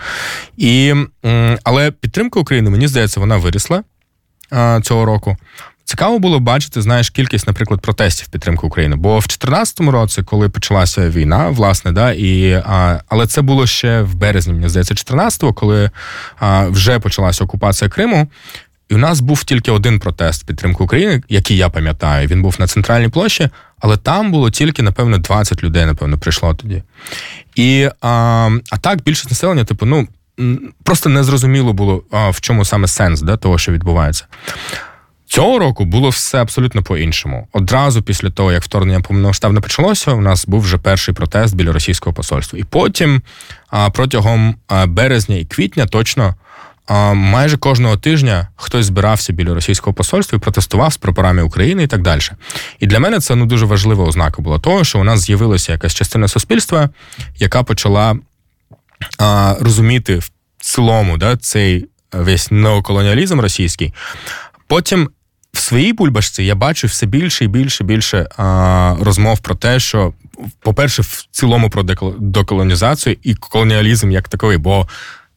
І, 0.58 0.94
Але 1.64 1.92
підтримка 1.92 2.40
України, 2.40 2.70
мені 2.70 2.88
здається, 2.88 3.20
вона 3.20 3.38
вирісла 3.38 3.84
цього 4.82 5.06
року. 5.06 5.38
Цікаво 5.86 6.20
було 6.20 6.40
бачити, 6.40 6.82
знаєш, 6.82 7.10
кількість, 7.10 7.48
наприклад, 7.48 7.82
протестів 7.82 8.28
підтримки 8.28 8.68
України. 8.68 8.96
Бо 8.96 9.10
в 9.10 9.22
2014 9.22 9.80
році, 9.80 10.24
коли 10.24 10.50
почалася 10.50 11.10
війна, 11.10 11.50
власне, 11.50 11.92
да, 11.92 12.12
і 12.12 12.52
а, 12.66 13.00
але 13.10 13.28
це 13.28 13.42
було 13.42 13.68
ще 13.68 14.02
в 14.02 14.16
березні, 14.16 14.54
мені 14.54 14.70
здається, 14.70 14.94
14-го, 14.94 15.54
коли 15.54 15.92
а, 16.40 16.68
вже 16.68 17.00
почалася 17.00 17.44
окупація 17.44 17.90
Криму. 17.90 18.28
І 18.90 18.96
у 18.96 18.98
нас 18.98 19.20
був 19.20 19.44
тільки 19.44 19.72
один 19.72 20.00
протест 20.00 20.46
підтримки 20.46 20.84
України, 20.84 21.22
який 21.30 21.58
я 21.58 21.70
пам'ятаю. 21.70 22.28
Він 22.28 22.42
був 22.42 22.56
на 22.60 22.68
центральній 22.68 23.10
площі, 23.10 23.50
але 23.80 23.98
там 23.98 24.32
було 24.32 24.50
тільки, 24.50 24.84
напевно, 24.84 25.18
20 25.18 25.64
людей, 25.64 25.86
напевно, 25.86 26.18
прийшло 26.18 26.54
тоді. 26.54 26.84
І 27.56 27.90
а, 28.02 28.50
а 28.72 28.78
так 28.78 29.04
більшість 29.04 29.30
населення, 29.30 29.64
типу, 29.64 29.86
ну 29.86 30.08
просто 30.84 31.10
незрозуміло 31.10 31.74
було, 31.74 32.04
а, 32.12 32.30
в 32.30 32.42
чому 32.42 32.66
саме 32.66 32.88
сенс 32.88 33.22
да, 33.22 33.38
того, 33.38 33.58
що 33.58 33.72
відбувається. 33.72 34.26
Цього 35.28 35.60
року 35.60 35.86
було 35.86 36.10
все 36.10 36.42
абсолютно 36.42 36.84
по-іншому. 36.84 37.48
Одразу 37.54 38.02
після 38.02 38.30
того, 38.30 38.52
як 38.52 38.64
вторгнення 38.64 39.02
повномасштабне 39.02 39.62
почалося, 39.62 40.12
у 40.12 40.22
нас 40.22 40.46
був 40.46 40.62
вже 40.62 40.78
перший 40.78 41.14
протест 41.14 41.56
біля 41.56 41.72
російського 41.72 42.14
посольства. 42.14 42.60
І 42.60 42.64
потім, 42.64 43.22
протягом 43.94 44.56
березня 44.88 45.36
і 45.36 45.46
квітня, 45.46 45.86
точно 45.86 46.36
майже 47.14 47.58
кожного 47.58 47.98
тижня 47.98 48.48
хтось 48.56 48.86
збирався 48.86 49.34
біля 49.34 49.54
російського 49.54 49.94
посольства 49.94 50.38
і 50.38 50.40
протестував 50.40 50.94
з 50.94 50.98
прапорами 50.98 51.42
України 51.42 51.84
і 51.84 51.88
так 51.88 52.02
далі. 52.02 52.22
І 52.80 52.88
для 52.88 53.00
мене 53.00 53.20
це 53.20 53.36
ну 53.36 53.46
дуже 53.46 53.66
важлива 53.66 54.04
ознака 54.04 54.42
була 54.42 54.60
того, 54.60 54.84
що 54.84 55.00
у 55.00 55.04
нас 55.04 55.20
з'явилася 55.20 55.72
якась 55.72 55.94
частина 55.94 56.28
суспільства, 56.28 56.90
яка 57.38 57.64
почала 57.64 58.16
розуміти 59.60 60.18
в 60.18 60.32
цілому 60.60 61.18
да, 61.18 61.38
цей 61.38 61.86
весь 62.12 62.52
неоколоніалізм 62.52 63.40
російський. 63.40 63.94
Потім 64.68 65.10
в 65.54 65.58
своїй 65.58 65.94
бульбашці 65.94 66.44
я 66.44 66.56
бачу 66.56 66.88
все 66.88 67.06
більше 67.06 67.46
і 67.46 67.48
більше 67.48 67.84
більше 67.84 68.28
а, 68.38 68.96
розмов 69.00 69.40
про 69.40 69.56
те, 69.56 69.80
що, 69.80 70.14
по-перше, 70.60 71.02
в 71.02 71.28
цілому 71.32 71.70
про 71.70 71.84
деколонізацію 72.20 73.18
і 73.24 73.36
колоніалізм 73.36 74.12
як 74.12 74.30
такий, 74.30 74.58
бо 74.58 74.88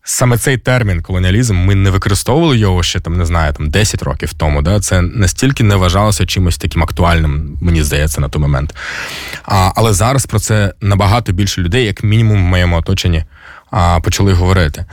саме 0.09 0.39
цей 0.39 0.59
термін 0.59 1.03
колоніалізм 1.03 1.57
ми 1.57 1.75
не 1.75 1.91
використовували 1.91 2.59
його 2.59 2.83
ще 2.83 3.01
там, 3.01 3.17
не 3.17 3.27
знаю, 3.27 3.53
там 3.53 3.71
10 3.71 4.03
років 4.03 4.35
тому. 4.35 4.63
Да? 4.63 4.81
Це 4.81 5.03
настільки 5.03 5.65
не 5.65 5.77
вважалося 5.77 6.27
чимось 6.27 6.59
таким 6.59 6.83
актуальним, 6.83 7.59
мені 7.61 7.83
здається, 7.83 8.21
на 8.21 8.29
той 8.29 8.43
момент. 8.43 8.75
А, 9.45 9.73
Але 9.77 9.93
зараз 9.93 10.27
про 10.27 10.39
це 10.39 10.75
набагато 10.81 11.33
більше 11.33 11.61
людей, 11.61 11.85
як 11.85 12.03
мінімум, 12.03 12.45
в 12.45 12.49
моєму 12.49 12.77
оточенні 12.77 13.25
почали 14.05 14.33
говорити. 14.33 14.85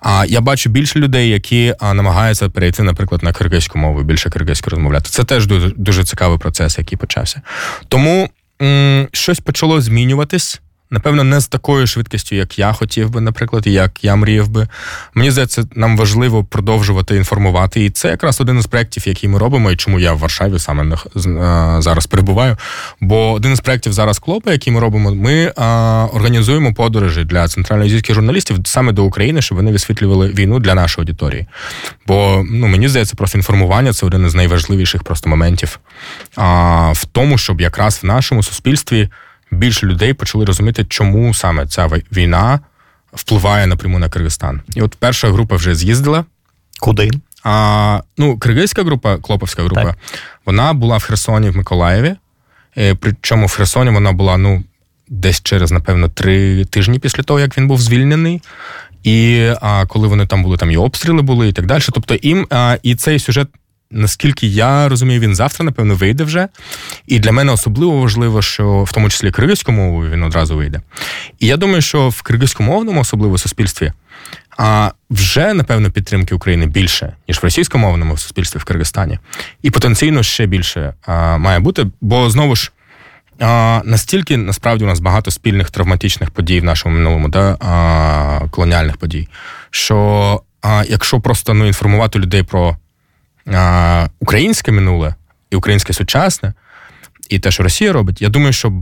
А 0.00 0.24
я 0.28 0.40
бачу 0.40 0.70
більше 0.70 0.98
людей, 0.98 1.28
які 1.28 1.74
намагаються 1.82 2.48
перейти, 2.48 2.82
наприклад, 2.82 3.22
на 3.22 3.32
киргизьку 3.32 3.78
мову, 3.78 4.02
більше 4.02 4.30
киргизьку 4.30 4.70
розмовляти. 4.70 5.10
Це 5.10 5.24
теж 5.24 5.46
дуже 5.46 5.70
дуже 5.76 6.04
цікавий 6.04 6.38
процес, 6.38 6.78
який 6.78 6.98
почався. 6.98 7.42
Тому 7.88 8.30
м- 8.62 9.08
щось 9.12 9.40
почало 9.40 9.80
змінюватись. 9.80 10.60
Напевно, 10.92 11.24
не 11.24 11.40
з 11.40 11.46
такою 11.46 11.86
швидкістю, 11.86 12.36
як 12.36 12.58
я 12.58 12.72
хотів 12.72 13.10
би, 13.10 13.20
наприклад, 13.20 13.66
як 13.66 14.04
я 14.04 14.16
мріяв 14.16 14.48
би. 14.48 14.68
Мені 15.14 15.30
здається, 15.30 15.64
нам 15.74 15.96
важливо 15.96 16.44
продовжувати 16.44 17.16
інформувати. 17.16 17.84
І 17.84 17.90
це 17.90 18.08
якраз 18.08 18.40
один 18.40 18.58
із 18.58 18.66
проєктів, 18.66 19.08
який 19.08 19.28
ми 19.28 19.38
робимо, 19.38 19.70
і 19.70 19.76
чому 19.76 20.00
я 20.00 20.12
в 20.12 20.18
Варшаві 20.18 20.58
саме 20.58 20.96
зараз 21.82 22.06
перебуваю. 22.06 22.56
Бо 23.00 23.32
один 23.32 23.52
із 23.52 23.60
проєктів 23.60 23.92
зараз 23.92 24.18
клопа, 24.18 24.52
який 24.52 24.72
ми 24.72 24.80
робимо, 24.80 25.14
ми 25.14 25.52
а, 25.56 26.06
організуємо 26.12 26.74
подорожі 26.74 27.24
для 27.24 27.48
центральноазійських 27.48 28.14
журналістів 28.14 28.56
саме 28.64 28.92
до 28.92 29.04
України, 29.04 29.42
щоб 29.42 29.56
вони 29.56 29.72
висвітлювали 29.72 30.28
війну 30.28 30.58
для 30.58 30.74
нашої 30.74 31.02
аудиторії. 31.02 31.46
Бо 32.06 32.44
ну 32.50 32.66
мені 32.66 32.88
здається, 32.88 33.14
просто 33.16 33.38
інформування 33.38 33.92
це 33.92 34.06
один 34.06 34.26
із 34.26 34.34
найважливіших 34.34 35.02
просто 35.02 35.30
моментів 35.30 35.80
а, 36.36 36.92
в 36.92 37.04
тому, 37.04 37.38
щоб 37.38 37.60
якраз 37.60 38.00
в 38.02 38.06
нашому 38.06 38.42
суспільстві 38.42 39.08
більше 39.52 39.86
людей 39.86 40.12
почали 40.12 40.44
розуміти, 40.44 40.84
чому 40.88 41.34
саме 41.34 41.66
ця 41.66 41.90
війна 42.12 42.60
впливає 43.12 43.66
напряму 43.66 43.98
на 43.98 44.08
Киргизстан. 44.08 44.60
І 44.74 44.82
от 44.82 44.94
перша 44.94 45.30
група 45.30 45.56
вже 45.56 45.74
з'їздила. 45.74 46.24
Куди? 46.80 47.10
А, 47.44 48.00
Ну, 48.18 48.38
Киргизька 48.38 48.82
група, 48.82 49.16
Клоповська 49.16 49.62
група, 49.62 49.84
так. 49.84 49.98
вона 50.46 50.72
була 50.72 50.96
в 50.96 51.02
Херсоні 51.02 51.50
в 51.50 51.56
Миколаєві. 51.56 52.14
Причому 53.00 53.46
в 53.46 53.52
Херсоні 53.52 53.90
вона 53.90 54.12
була 54.12 54.36
ну, 54.36 54.64
десь 55.08 55.42
через, 55.42 55.72
напевно, 55.72 56.08
три 56.08 56.64
тижні 56.64 56.98
після 56.98 57.22
того, 57.22 57.40
як 57.40 57.58
він 57.58 57.68
був 57.68 57.80
звільнений. 57.80 58.42
І 59.02 59.48
а, 59.60 59.86
коли 59.86 60.08
вони 60.08 60.26
там 60.26 60.42
були, 60.42 60.56
там 60.56 60.70
і 60.70 60.76
обстріли 60.76 61.22
були, 61.22 61.48
і 61.48 61.52
так 61.52 61.66
далі. 61.66 61.82
Тобто, 61.92 62.16
їм 62.22 62.46
а, 62.50 62.78
і 62.82 62.94
цей 62.94 63.18
сюжет 63.18 63.48
наскільки 63.92 64.46
я 64.46 64.88
розумію, 64.88 65.20
він 65.20 65.34
завтра, 65.34 65.64
напевно, 65.64 65.94
вийде 65.94 66.24
вже. 66.24 66.48
І 67.06 67.18
для 67.18 67.32
мене 67.32 67.52
особливо 67.52 68.00
важливо, 68.00 68.42
що 68.42 68.82
в 68.82 68.92
тому 68.92 69.08
числі 69.08 69.30
киргизьку 69.30 69.72
мову 69.72 70.04
він 70.08 70.22
одразу 70.22 70.56
вийде. 70.56 70.80
І 71.38 71.46
я 71.46 71.56
думаю, 71.56 71.82
що 71.82 72.08
в 72.08 72.22
киргизькомовному, 72.22 73.00
особливо 73.00 73.38
суспільстві, 73.38 73.92
а 74.58 74.90
вже 75.10 75.54
напевно 75.54 75.90
підтримки 75.90 76.34
України 76.34 76.66
більше, 76.66 77.12
ніж 77.28 77.38
в 77.38 77.44
російськомовному 77.44 78.18
суспільстві 78.18 78.60
в 78.60 78.64
Киргизстані. 78.64 79.18
І 79.62 79.70
потенційно 79.70 80.22
ще 80.22 80.46
більше 80.46 80.94
а, 81.06 81.38
має 81.38 81.58
бути, 81.58 81.86
бо 82.00 82.30
знову 82.30 82.56
ж. 82.56 82.72
А, 83.40 83.82
Настільки 83.84 84.36
насправді 84.36 84.84
у 84.84 84.86
нас 84.86 85.00
багато 85.00 85.30
спільних 85.30 85.70
травматичних 85.70 86.30
подій 86.30 86.60
в 86.60 86.64
нашому 86.64 86.96
минулому, 86.96 87.28
да, 87.28 87.56
а, 87.60 88.48
колоніальних 88.50 88.96
подій, 88.96 89.28
що 89.70 90.40
а, 90.62 90.84
якщо 90.88 91.20
просто 91.20 91.54
ну, 91.54 91.66
інформувати 91.66 92.18
людей 92.18 92.42
про 92.42 92.76
а, 93.46 94.08
українське 94.20 94.72
минуле 94.72 95.14
і 95.50 95.56
українське 95.56 95.92
сучасне, 95.92 96.52
і 97.28 97.38
те, 97.38 97.50
що 97.50 97.62
Росія 97.62 97.92
робить, 97.92 98.22
я 98.22 98.28
думаю, 98.28 98.52
що 98.52 98.72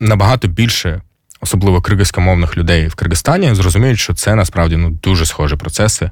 набагато 0.00 0.48
більше 0.48 1.00
особливо 1.40 1.80
киргизькомовних 1.80 2.56
людей 2.56 2.88
в 2.88 2.94
Киргизстані, 2.94 3.54
зрозуміють, 3.54 3.98
що 3.98 4.14
це 4.14 4.34
насправді 4.34 4.76
ну 4.76 4.90
дуже 4.90 5.26
схожі 5.26 5.56
процеси. 5.56 6.10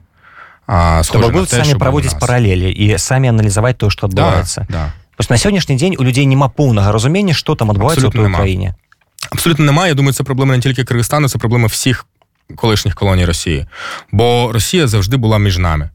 А, 0.66 1.02
схожі 1.04 1.22
Тобто 1.22 1.32
будуть 1.32 1.48
самі 1.48 1.74
проводити 1.74 2.16
паралелі 2.20 2.70
і 2.72 2.98
самі 2.98 3.28
аналізувати 3.28 3.86
те, 3.86 3.90
що 3.90 4.06
відбувається. 4.06 4.66
Да, 4.70 4.76
да. 4.76 4.92
Ось 5.18 5.30
на 5.30 5.38
сьогоднішній 5.38 5.76
день 5.76 5.96
у 5.98 6.04
людей 6.04 6.26
немає 6.26 6.52
повного 6.56 6.92
розуміння, 6.92 7.34
що 7.34 7.54
там 7.54 7.70
відбувається 7.70 8.08
в 8.08 8.30
Україні. 8.30 8.72
Абсолютно 9.30 9.64
немає. 9.64 9.88
Я 9.88 9.94
думаю, 9.94 10.12
це 10.12 10.24
проблема 10.24 10.56
не 10.56 10.62
тільки 10.62 10.84
Киргизстану, 10.84 11.28
це 11.28 11.38
проблема 11.38 11.66
всіх 11.66 12.06
колишніх 12.56 12.94
колоній 12.94 13.24
Росії. 13.24 13.66
Бо 14.12 14.50
Росія 14.52 14.86
завжди 14.86 15.16
була 15.16 15.38
між 15.38 15.58
нами. 15.58 15.90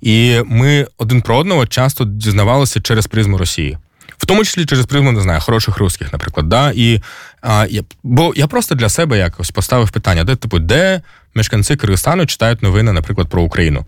І 0.00 0.42
ми 0.46 0.86
один 0.98 1.22
про 1.22 1.36
одного 1.36 1.66
часто 1.66 2.04
дізнавалися 2.04 2.80
через 2.80 3.06
призму 3.06 3.38
Росії. 3.38 3.78
В 4.18 4.26
тому 4.26 4.44
числі 4.44 4.66
через 4.66 4.86
призму, 4.86 5.12
не 5.12 5.20
знаю, 5.20 5.40
хороших 5.40 5.78
русських, 5.78 6.12
наприклад. 6.12 6.48
Да? 6.48 6.72
І, 6.74 7.02
а, 7.40 7.66
я, 7.70 7.82
Бо 8.02 8.32
я 8.36 8.46
просто 8.46 8.74
для 8.74 8.88
себе 8.88 9.18
якось 9.18 9.50
поставив 9.50 9.90
питання, 9.90 10.24
де 10.24 10.36
типу, 10.36 10.58
де 10.58 11.00
мешканці 11.34 11.76
Киргизстану 11.76 12.26
читають 12.26 12.62
новини, 12.62 12.92
наприклад, 12.92 13.28
про 13.28 13.42
Україну. 13.42 13.86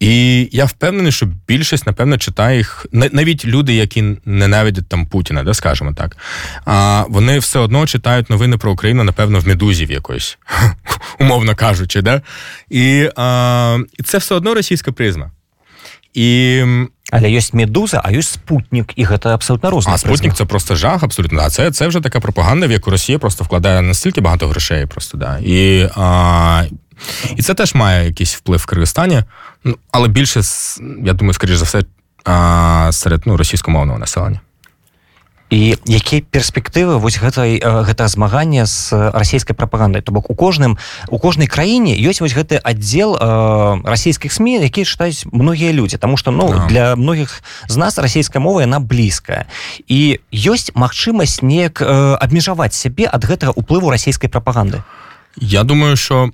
І 0.00 0.48
я 0.52 0.64
впевнений, 0.64 1.12
що 1.12 1.28
більшість, 1.48 1.86
напевно, 1.86 2.18
читає 2.18 2.56
їх 2.56 2.86
навіть 2.92 3.44
люди, 3.44 3.74
які 3.74 4.04
ненавидять 4.24 4.88
там 4.88 5.06
Путіна, 5.06 5.42
да, 5.42 5.54
скажімо 5.54 5.92
так. 5.92 6.16
А 6.64 7.04
вони 7.08 7.38
все 7.38 7.58
одно 7.58 7.86
читають 7.86 8.30
новини 8.30 8.56
про 8.56 8.72
Україну, 8.72 9.04
напевно, 9.04 9.40
в 9.40 9.48
медузі 9.48 9.86
в 9.86 9.90
якоїсь, 9.90 10.38
умовно 11.20 11.54
кажучи. 11.54 12.02
Да? 12.02 12.22
І 12.70 13.08
а, 13.16 13.78
це 14.04 14.18
все 14.18 14.34
одно 14.34 14.54
російська 14.54 14.92
призма. 14.92 15.30
І... 16.14 16.62
Але 17.10 17.30
є 17.30 17.40
медуза, 17.52 18.00
а 18.04 18.10
є 18.10 18.22
спутник, 18.22 18.92
і 18.96 19.06
це 19.06 19.28
абсолютно 19.28 19.70
розна. 19.70 19.92
А 19.92 19.98
спутник 19.98 20.34
це 20.34 20.44
просто 20.44 20.74
жах, 20.74 21.02
абсолютно. 21.02 21.42
А 21.42 21.50
це 21.50 21.70
це 21.70 21.86
вже 21.86 22.00
така 22.00 22.20
пропаганда, 22.20 22.66
в 22.66 22.70
яку 22.70 22.90
Росія 22.90 23.18
просто 23.18 23.44
вкладає 23.44 23.82
настільки 23.82 24.20
багато 24.20 24.48
грошей. 24.48 24.86
Просто 24.86 25.18
да. 25.18 25.38
І 25.38 25.88
а, 25.96 26.64
і 27.36 27.42
це 27.42 27.54
теж 27.54 27.74
має 27.74 28.06
якийсь 28.06 28.34
вплив 28.34 28.60
в 28.60 28.66
Киргизстані, 28.66 29.22
ну, 29.64 29.76
але 29.90 30.08
більше, 30.08 30.42
я 31.04 31.12
думаю, 31.12 31.34
скоріш 31.34 31.56
за 31.56 31.64
все, 31.64 31.82
а, 32.24 32.90
серед 32.92 33.22
ну, 33.26 33.36
російськомовного 33.36 33.98
населення. 33.98 34.40
і 35.54 35.76
якія 35.86 36.22
перспектывы 36.32 36.98
вось 36.98 37.14
гэтай 37.20 37.62
гэта 37.62 38.08
змагання 38.08 38.66
з 38.66 38.90
расійскай 39.14 39.54
прапагандай. 39.54 40.02
То 40.02 40.12
бок 40.12 40.30
у 40.30 40.34
кожным 40.34 40.78
у 41.08 41.18
кожнай 41.18 41.46
краіне 41.46 41.94
ёсць 41.94 42.18
вось 42.18 42.34
гэты 42.34 42.58
аддзел 42.58 43.14
расійскіх 43.84 44.32
сМ 44.32 44.64
якія 44.66 44.82
чытаюць 44.82 45.28
многія 45.30 45.72
людзі. 45.72 45.96
Тому 45.96 46.16
что 46.16 46.30
ну 46.30 46.48
yeah. 46.48 46.66
для 46.66 46.96
многіх 46.96 47.42
з 47.68 47.76
нас 47.76 47.98
расійская 47.98 48.42
мова 48.42 48.66
яна 48.66 48.80
блізкая. 48.80 49.46
І 49.86 50.18
ёсць 50.32 50.74
магчымасць 50.74 51.44
неяк 51.44 51.78
абмежаваць 51.78 52.74
сябе 52.74 53.06
ад 53.06 53.22
гэтага 53.22 53.52
уплыву 53.54 53.94
расійскай 53.94 54.26
прапаганды? 54.26 54.82
Я 55.36 55.62
думаю 55.62 55.96
що 55.96 56.30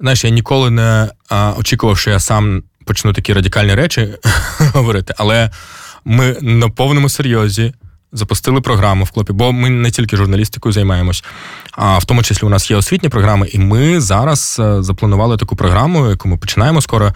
знаєш, 0.00 0.24
я 0.24 0.30
ніколи 0.30 0.70
не 0.70 1.10
а, 1.28 1.52
очікував, 1.58 1.98
що 1.98 2.10
я 2.10 2.20
сам 2.20 2.62
почну 2.84 3.12
такі 3.12 3.32
радикальні 3.32 3.74
речі 3.74 4.08
говорити, 4.58 5.14
але 5.16 5.50
ми 6.04 6.36
на 6.40 6.68
повному 6.68 7.08
серйозі 7.08 7.74
запустили 8.12 8.60
програму 8.60 9.04
в 9.04 9.10
клопі, 9.10 9.32
бо 9.32 9.52
ми 9.52 9.70
не 9.70 9.90
тільки 9.90 10.16
журналістикою 10.16 10.72
займаємось, 10.72 11.24
а 11.72 11.98
в 11.98 12.04
тому 12.04 12.22
числі 12.22 12.46
у 12.46 12.50
нас 12.50 12.70
є 12.70 12.76
освітні 12.76 13.08
програми, 13.08 13.48
і 13.52 13.58
ми 13.58 14.00
зараз 14.00 14.56
е, 14.60 14.82
запланували 14.82 15.36
таку 15.36 15.56
програму, 15.56 16.10
яку 16.10 16.28
ми 16.28 16.36
починаємо 16.36 16.80
скоро. 16.80 17.14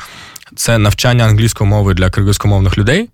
Це 0.57 0.79
навчання 0.79 1.25
англійської 1.25 1.71
мови 1.71 1.95
для 1.95 2.11
киргизькомовних 2.11 2.79
людей. 2.79 3.09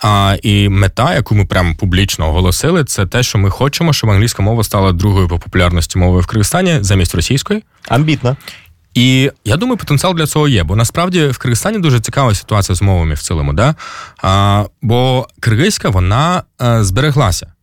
А, 0.00 0.36
І 0.42 0.68
мета, 0.68 1.14
яку 1.14 1.34
ми 1.34 1.44
прямо 1.44 1.74
публічно 1.74 2.28
оголосили, 2.28 2.84
це 2.84 3.06
те, 3.06 3.22
що 3.22 3.38
ми 3.38 3.50
хочемо, 3.50 3.92
щоб 3.92 4.10
англійська 4.10 4.42
мова 4.42 4.64
стала 4.64 4.92
другою 4.92 5.28
по 5.28 5.38
популярності 5.38 5.98
мовою 5.98 6.22
в 6.22 6.26
Киргизстані 6.26 6.78
замість 6.80 7.14
російської. 7.14 7.62
Амбітно. 7.88 8.36
І 8.94 9.30
я 9.44 9.56
думаю, 9.56 9.76
потенціал 9.76 10.14
для 10.14 10.26
цього 10.26 10.48
є, 10.48 10.64
бо 10.64 10.76
насправді 10.76 11.26
в 11.26 11.38
Киргизстані 11.38 11.78
дуже 11.78 12.00
цікава 12.00 12.34
ситуація 12.34 12.76
з 12.76 12.82
мовами 12.82 13.14
в 13.14 13.22
цілому. 13.22 13.52
Да? 13.52 13.74
А, 14.22 14.64
Бо 14.82 15.28
киргизька 15.40 15.88
вона 15.88 16.42
е, 16.62 16.84
збереглася. 16.84 17.53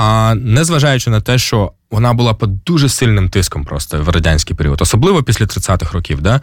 А 0.00 0.34
незважаючи 0.34 1.10
на 1.10 1.20
те, 1.20 1.38
що 1.38 1.72
вона 1.90 2.12
була 2.12 2.34
під 2.34 2.64
дуже 2.64 2.88
сильним 2.88 3.28
тиском 3.28 3.64
просто 3.64 4.02
в 4.02 4.08
радянський 4.08 4.56
період, 4.56 4.80
особливо 4.82 5.22
після 5.22 5.44
30-х 5.44 5.92
років. 5.92 6.20
Да? 6.20 6.40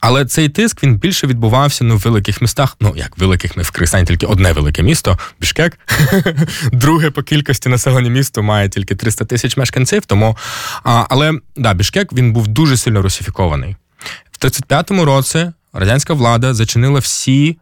Але 0.00 0.24
цей 0.26 0.48
тиск 0.48 0.82
він 0.82 0.96
більше 0.96 1.26
відбувався 1.26 1.84
ну, 1.84 1.96
в 1.96 1.98
великих 1.98 2.42
містах. 2.42 2.76
Ну, 2.80 2.94
як 2.96 3.18
великих 3.18 3.56
ми 3.56 3.62
в 3.62 3.70
Киргизстані 3.70 4.06
тільки 4.06 4.26
одне 4.26 4.52
велике 4.52 4.82
місто 4.82 5.18
Бішкек. 5.40 5.78
Друге 6.72 7.10
по 7.10 7.22
кількості 7.22 7.68
населення 7.68 8.10
місто 8.10 8.42
має 8.42 8.68
тільки 8.68 8.94
300 8.94 9.24
тисяч 9.24 9.56
мешканців. 9.56 10.06
Тому, 10.06 10.36
а, 10.84 11.06
Але 11.10 11.32
да, 11.56 11.74
Бішкек 11.74 12.12
він 12.12 12.32
був 12.32 12.48
дуже 12.48 12.76
сильно 12.76 13.02
русифікований. 13.02 13.76
В 14.30 14.44
35-му 14.44 15.04
році 15.04 15.52
радянська 15.72 16.14
влада 16.14 16.54
зачинила 16.54 17.00
всі 17.00 17.58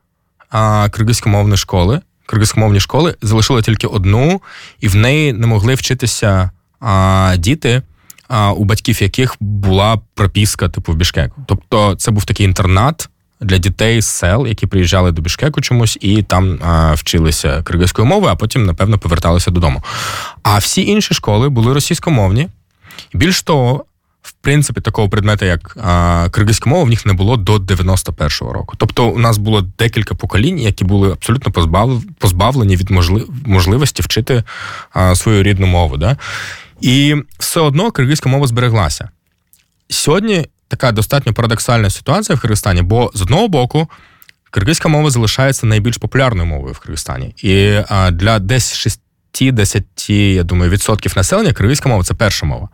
а, 0.50 0.88
киргизькомовні 0.88 1.56
школи. 1.56 2.00
Киргизькомовні 2.28 2.80
школи 2.80 3.14
залишили 3.22 3.62
тільки 3.62 3.86
одну, 3.86 4.42
і 4.80 4.88
в 4.88 4.96
неї 4.96 5.32
не 5.32 5.46
могли 5.46 5.74
вчитися 5.74 6.50
а, 6.80 7.34
діти, 7.38 7.82
а, 8.28 8.52
у 8.52 8.64
батьків 8.64 9.02
яких 9.02 9.36
була 9.40 10.00
пропіска, 10.14 10.68
типу 10.68 10.92
в 10.92 10.94
Бішкеку. 10.94 11.42
Тобто, 11.46 11.94
це 11.94 12.10
був 12.10 12.24
такий 12.24 12.46
інтернат. 12.46 13.08
Для 13.40 13.58
дітей 13.58 14.00
з 14.00 14.06
сел, 14.06 14.46
які 14.46 14.66
приїжджали 14.66 15.12
до 15.12 15.22
Бішкеку 15.22 15.60
чомусь, 15.60 15.98
і 16.00 16.22
там 16.22 16.58
а, 16.62 16.92
вчилися 16.94 17.62
киргизькою 17.62 18.06
мовою, 18.06 18.32
а 18.32 18.36
потім, 18.36 18.66
напевно, 18.66 18.98
поверталися 18.98 19.50
додому. 19.50 19.82
А 20.42 20.58
всі 20.58 20.86
інші 20.86 21.14
школи 21.14 21.48
були 21.48 21.72
російськомовні. 21.72 22.48
Більш 23.14 23.42
того, 23.42 23.84
в 24.28 24.32
принципі, 24.32 24.80
такого 24.80 25.08
предмета, 25.08 25.46
як 25.46 25.76
а, 25.82 26.28
киргизька 26.32 26.70
мова, 26.70 26.84
в 26.84 26.88
них 26.88 27.06
не 27.06 27.12
було 27.12 27.36
до 27.36 27.56
91-го 27.56 28.52
року. 28.52 28.74
Тобто, 28.78 29.08
у 29.08 29.18
нас 29.18 29.38
було 29.38 29.60
декілька 29.60 30.14
поколінь, 30.14 30.58
які 30.58 30.84
були 30.84 31.12
абсолютно 31.12 31.52
позбав... 31.52 32.02
позбавлені 32.18 32.76
від 32.76 32.90
можли... 32.90 33.26
можливості 33.46 34.02
вчити 34.02 34.42
а, 34.92 35.14
свою 35.14 35.42
рідну 35.42 35.66
мову. 35.66 35.96
Да? 35.96 36.16
І 36.80 37.16
все 37.38 37.60
одно 37.60 37.90
киргизька 37.90 38.28
мова 38.28 38.46
збереглася. 38.46 39.08
Сьогодні 39.88 40.46
така 40.68 40.92
достатньо 40.92 41.32
парадоксальна 41.32 41.90
ситуація 41.90 42.36
в 42.36 42.40
Киргизстані, 42.40 42.82
бо 42.82 43.10
з 43.14 43.22
одного 43.22 43.48
боку. 43.48 43.88
Киргизька 44.50 44.88
мова 44.88 45.10
залишається 45.10 45.66
найбільш 45.66 45.96
популярною 45.96 46.46
мовою 46.46 46.74
в 46.74 46.78
Киргизстані. 46.78 47.34
І 47.42 47.80
а, 47.88 48.10
для 48.10 48.38
десь 48.38 48.98
6-10, 49.40 50.12
я 50.12 50.42
думаю, 50.42 50.70
відсотків 50.70 51.12
населення 51.16 51.52
киргизька 51.52 51.88
мова 51.88 52.04
це 52.04 52.14
перша 52.14 52.46
мова. 52.46 52.68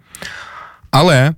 Але 0.90 1.34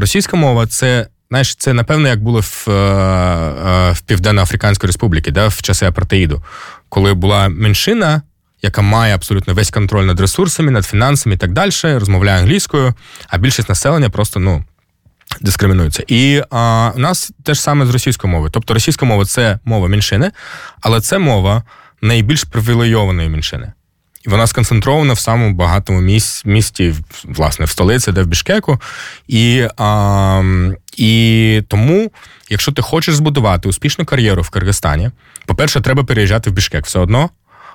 російська 0.00 0.36
мова 0.36 0.66
це, 0.66 1.06
знаєш, 1.30 1.54
це 1.54 1.72
напевно 1.72 2.08
як 2.08 2.22
було 2.22 2.40
в 2.40 2.64
е, 2.68 2.72
е, 2.72 3.92
в 3.92 4.00
Південно-Африканській 4.00 4.86
Республіці, 4.86 5.30
да, 5.30 5.48
в 5.48 5.62
часи 5.62 5.86
апартеїду, 5.86 6.42
коли 6.88 7.14
була 7.14 7.48
меншина, 7.48 8.22
яка 8.62 8.82
має 8.82 9.14
абсолютно 9.14 9.54
весь 9.54 9.70
контроль 9.70 10.04
над 10.04 10.20
ресурсами, 10.20 10.70
над 10.70 10.86
фінансами 10.86 11.34
і 11.34 11.38
так 11.38 11.52
далі, 11.52 11.70
розмовляє 11.84 12.40
англійською, 12.40 12.94
а 13.28 13.38
більшість 13.38 13.68
населення 13.68 14.10
просто 14.10 14.40
ну. 14.40 14.64
Дискримінується. 15.40 16.04
І 16.06 16.42
а, 16.50 16.92
у 16.96 16.98
нас 16.98 17.32
теж 17.44 17.60
саме 17.60 17.86
з 17.86 17.90
російською 17.90 18.30
мовою. 18.30 18.50
Тобто 18.50 18.74
російська 18.74 19.06
мова 19.06 19.24
це 19.24 19.58
мова 19.64 19.88
меншини, 19.88 20.30
але 20.80 21.00
це 21.00 21.18
мова 21.18 21.62
найбільш 22.02 22.44
привілейованої 22.44 23.28
меншини. 23.28 23.72
І 24.26 24.28
вона 24.28 24.46
сконцентрована 24.46 25.12
в 25.12 25.18
самому 25.18 25.54
багатому 25.54 26.00
міс- 26.00 26.46
місті, 26.46 26.94
власне, 27.24 27.64
в 27.64 27.68
столиці, 27.70 28.12
де 28.12 28.22
в 28.22 28.26
Бішкеку. 28.26 28.80
І 29.28 29.66
а, 29.76 30.42
і 30.96 31.62
тому, 31.68 32.10
якщо 32.50 32.72
ти 32.72 32.82
хочеш 32.82 33.14
збудувати 33.14 33.68
успішну 33.68 34.04
кар'єру 34.04 34.42
в 34.42 34.50
Киргизстані, 34.50 35.10
по-перше, 35.46 35.80
треба 35.80 36.04
переїжджати 36.04 36.50
в 36.50 36.52
Бішкек 36.52 36.86
все 36.86 36.98
одно, 36.98 37.30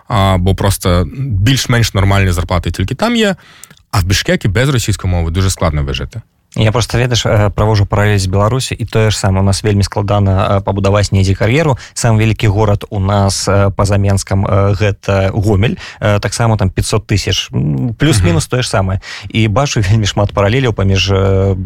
а, 0.07 0.37
бо 0.37 0.55
просто 0.55 1.07
більш-менш 1.17 1.93
нормальні 1.93 2.31
зарплати 2.31 2.71
тільки 2.71 2.95
там 2.95 3.15
є. 3.15 3.35
А 3.91 3.99
в 3.99 4.03
Бішкекі 4.03 4.47
без 4.47 4.69
російської 4.69 5.13
мови 5.13 5.31
дуже 5.31 5.49
складно 5.49 5.83
вижити. 5.83 6.21
Я 6.55 6.71
просто 6.71 6.97
ведаеш 6.97 7.51
правожу 7.55 7.85
паралель 7.85 8.17
з 8.17 8.31
беларусі 8.31 8.75
і 8.79 8.85
тое 8.85 9.11
ж 9.11 9.19
саме 9.19 9.39
у 9.39 9.43
нас 9.43 9.59
вельмі 9.63 9.83
складана 9.83 10.61
пабудаваць 10.63 11.11
недзе 11.11 11.35
кар'еру. 11.35 11.75
Сам 11.93 12.15
вялікі 12.15 12.47
горад 12.47 12.85
у 12.89 12.99
нас 12.99 13.43
па-за 13.75 13.97
менскам 13.99 14.47
гэта 14.47 15.35
гомель. 15.35 15.75
Таксама 15.99 16.57
там 16.57 16.69
500 16.69 17.07
тысяч 17.07 17.51
плюс-мінус 17.99 18.47
тое 18.47 18.63
ж 18.63 18.69
самае 18.69 19.01
і 19.27 19.47
бачу 19.47 19.83
вельмі 19.83 20.07
шмат 20.07 20.31
паралеляў 20.31 20.71
паміж 20.71 21.11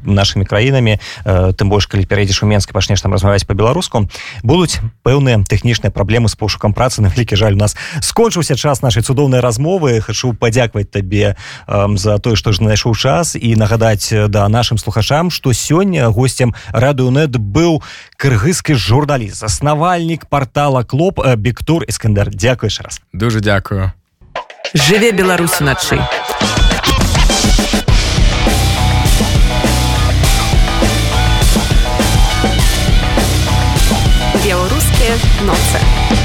нашымі 0.09 0.49
краінамі. 0.49 0.97
Тым 1.21 1.69
больш 1.69 1.85
калі 1.85 2.09
перайдзеш 2.09 2.41
у 2.41 2.49
менск 2.49 2.73
пачнеш 2.73 3.01
там 3.01 3.13
размаўляць 3.13 3.45
по-беларуску 3.45 4.09
будуць 4.41 4.81
пэўныя 5.05 5.45
тэхнічныя 5.45 5.93
праблемы 5.93 6.33
з 6.33 6.35
пошукам 6.35 6.73
працы. 6.73 7.01
На 7.05 7.13
вялікі 7.13 7.37
жаль 7.37 7.53
у 7.53 7.61
нас 7.61 7.77
скончыўся 8.01 8.57
час 8.57 8.81
нашай 8.81 9.05
цудоўнай 9.05 9.37
размовы. 9.39 10.01
Хачу 10.01 10.33
падзякаваць 10.33 10.89
табе 10.89 11.37
за 11.69 12.17
тое 12.17 12.33
што 12.33 12.51
ж 12.51 12.57
знайшоў 12.57 12.97
час 12.97 13.37
і 13.37 13.53
нагадаць 13.53 14.09
да 14.33 14.49
нашим 14.49 14.78
слухачам 14.79 15.29
што 15.29 15.53
сёння 15.53 16.09
госцем 16.09 16.55
радыонет 16.71 17.37
быў 17.37 17.83
кыргызскі 18.17 18.73
журналіст 18.73 19.43
заснавальнік 19.43 20.25
портала 20.25 20.83
клоп 20.83 21.19
э, 21.19 21.35
Бектур 21.35 21.83
Іскандар 21.83 22.29
дзякуеш 22.33 22.81
раз. 22.81 23.01
Дуже 23.13 23.39
дзякую. 23.39 23.91
Жыве 24.73 25.11
беларусу 25.11 25.63
начай 25.63 25.99
беларускія 34.45 35.15
ноцы 35.45 36.18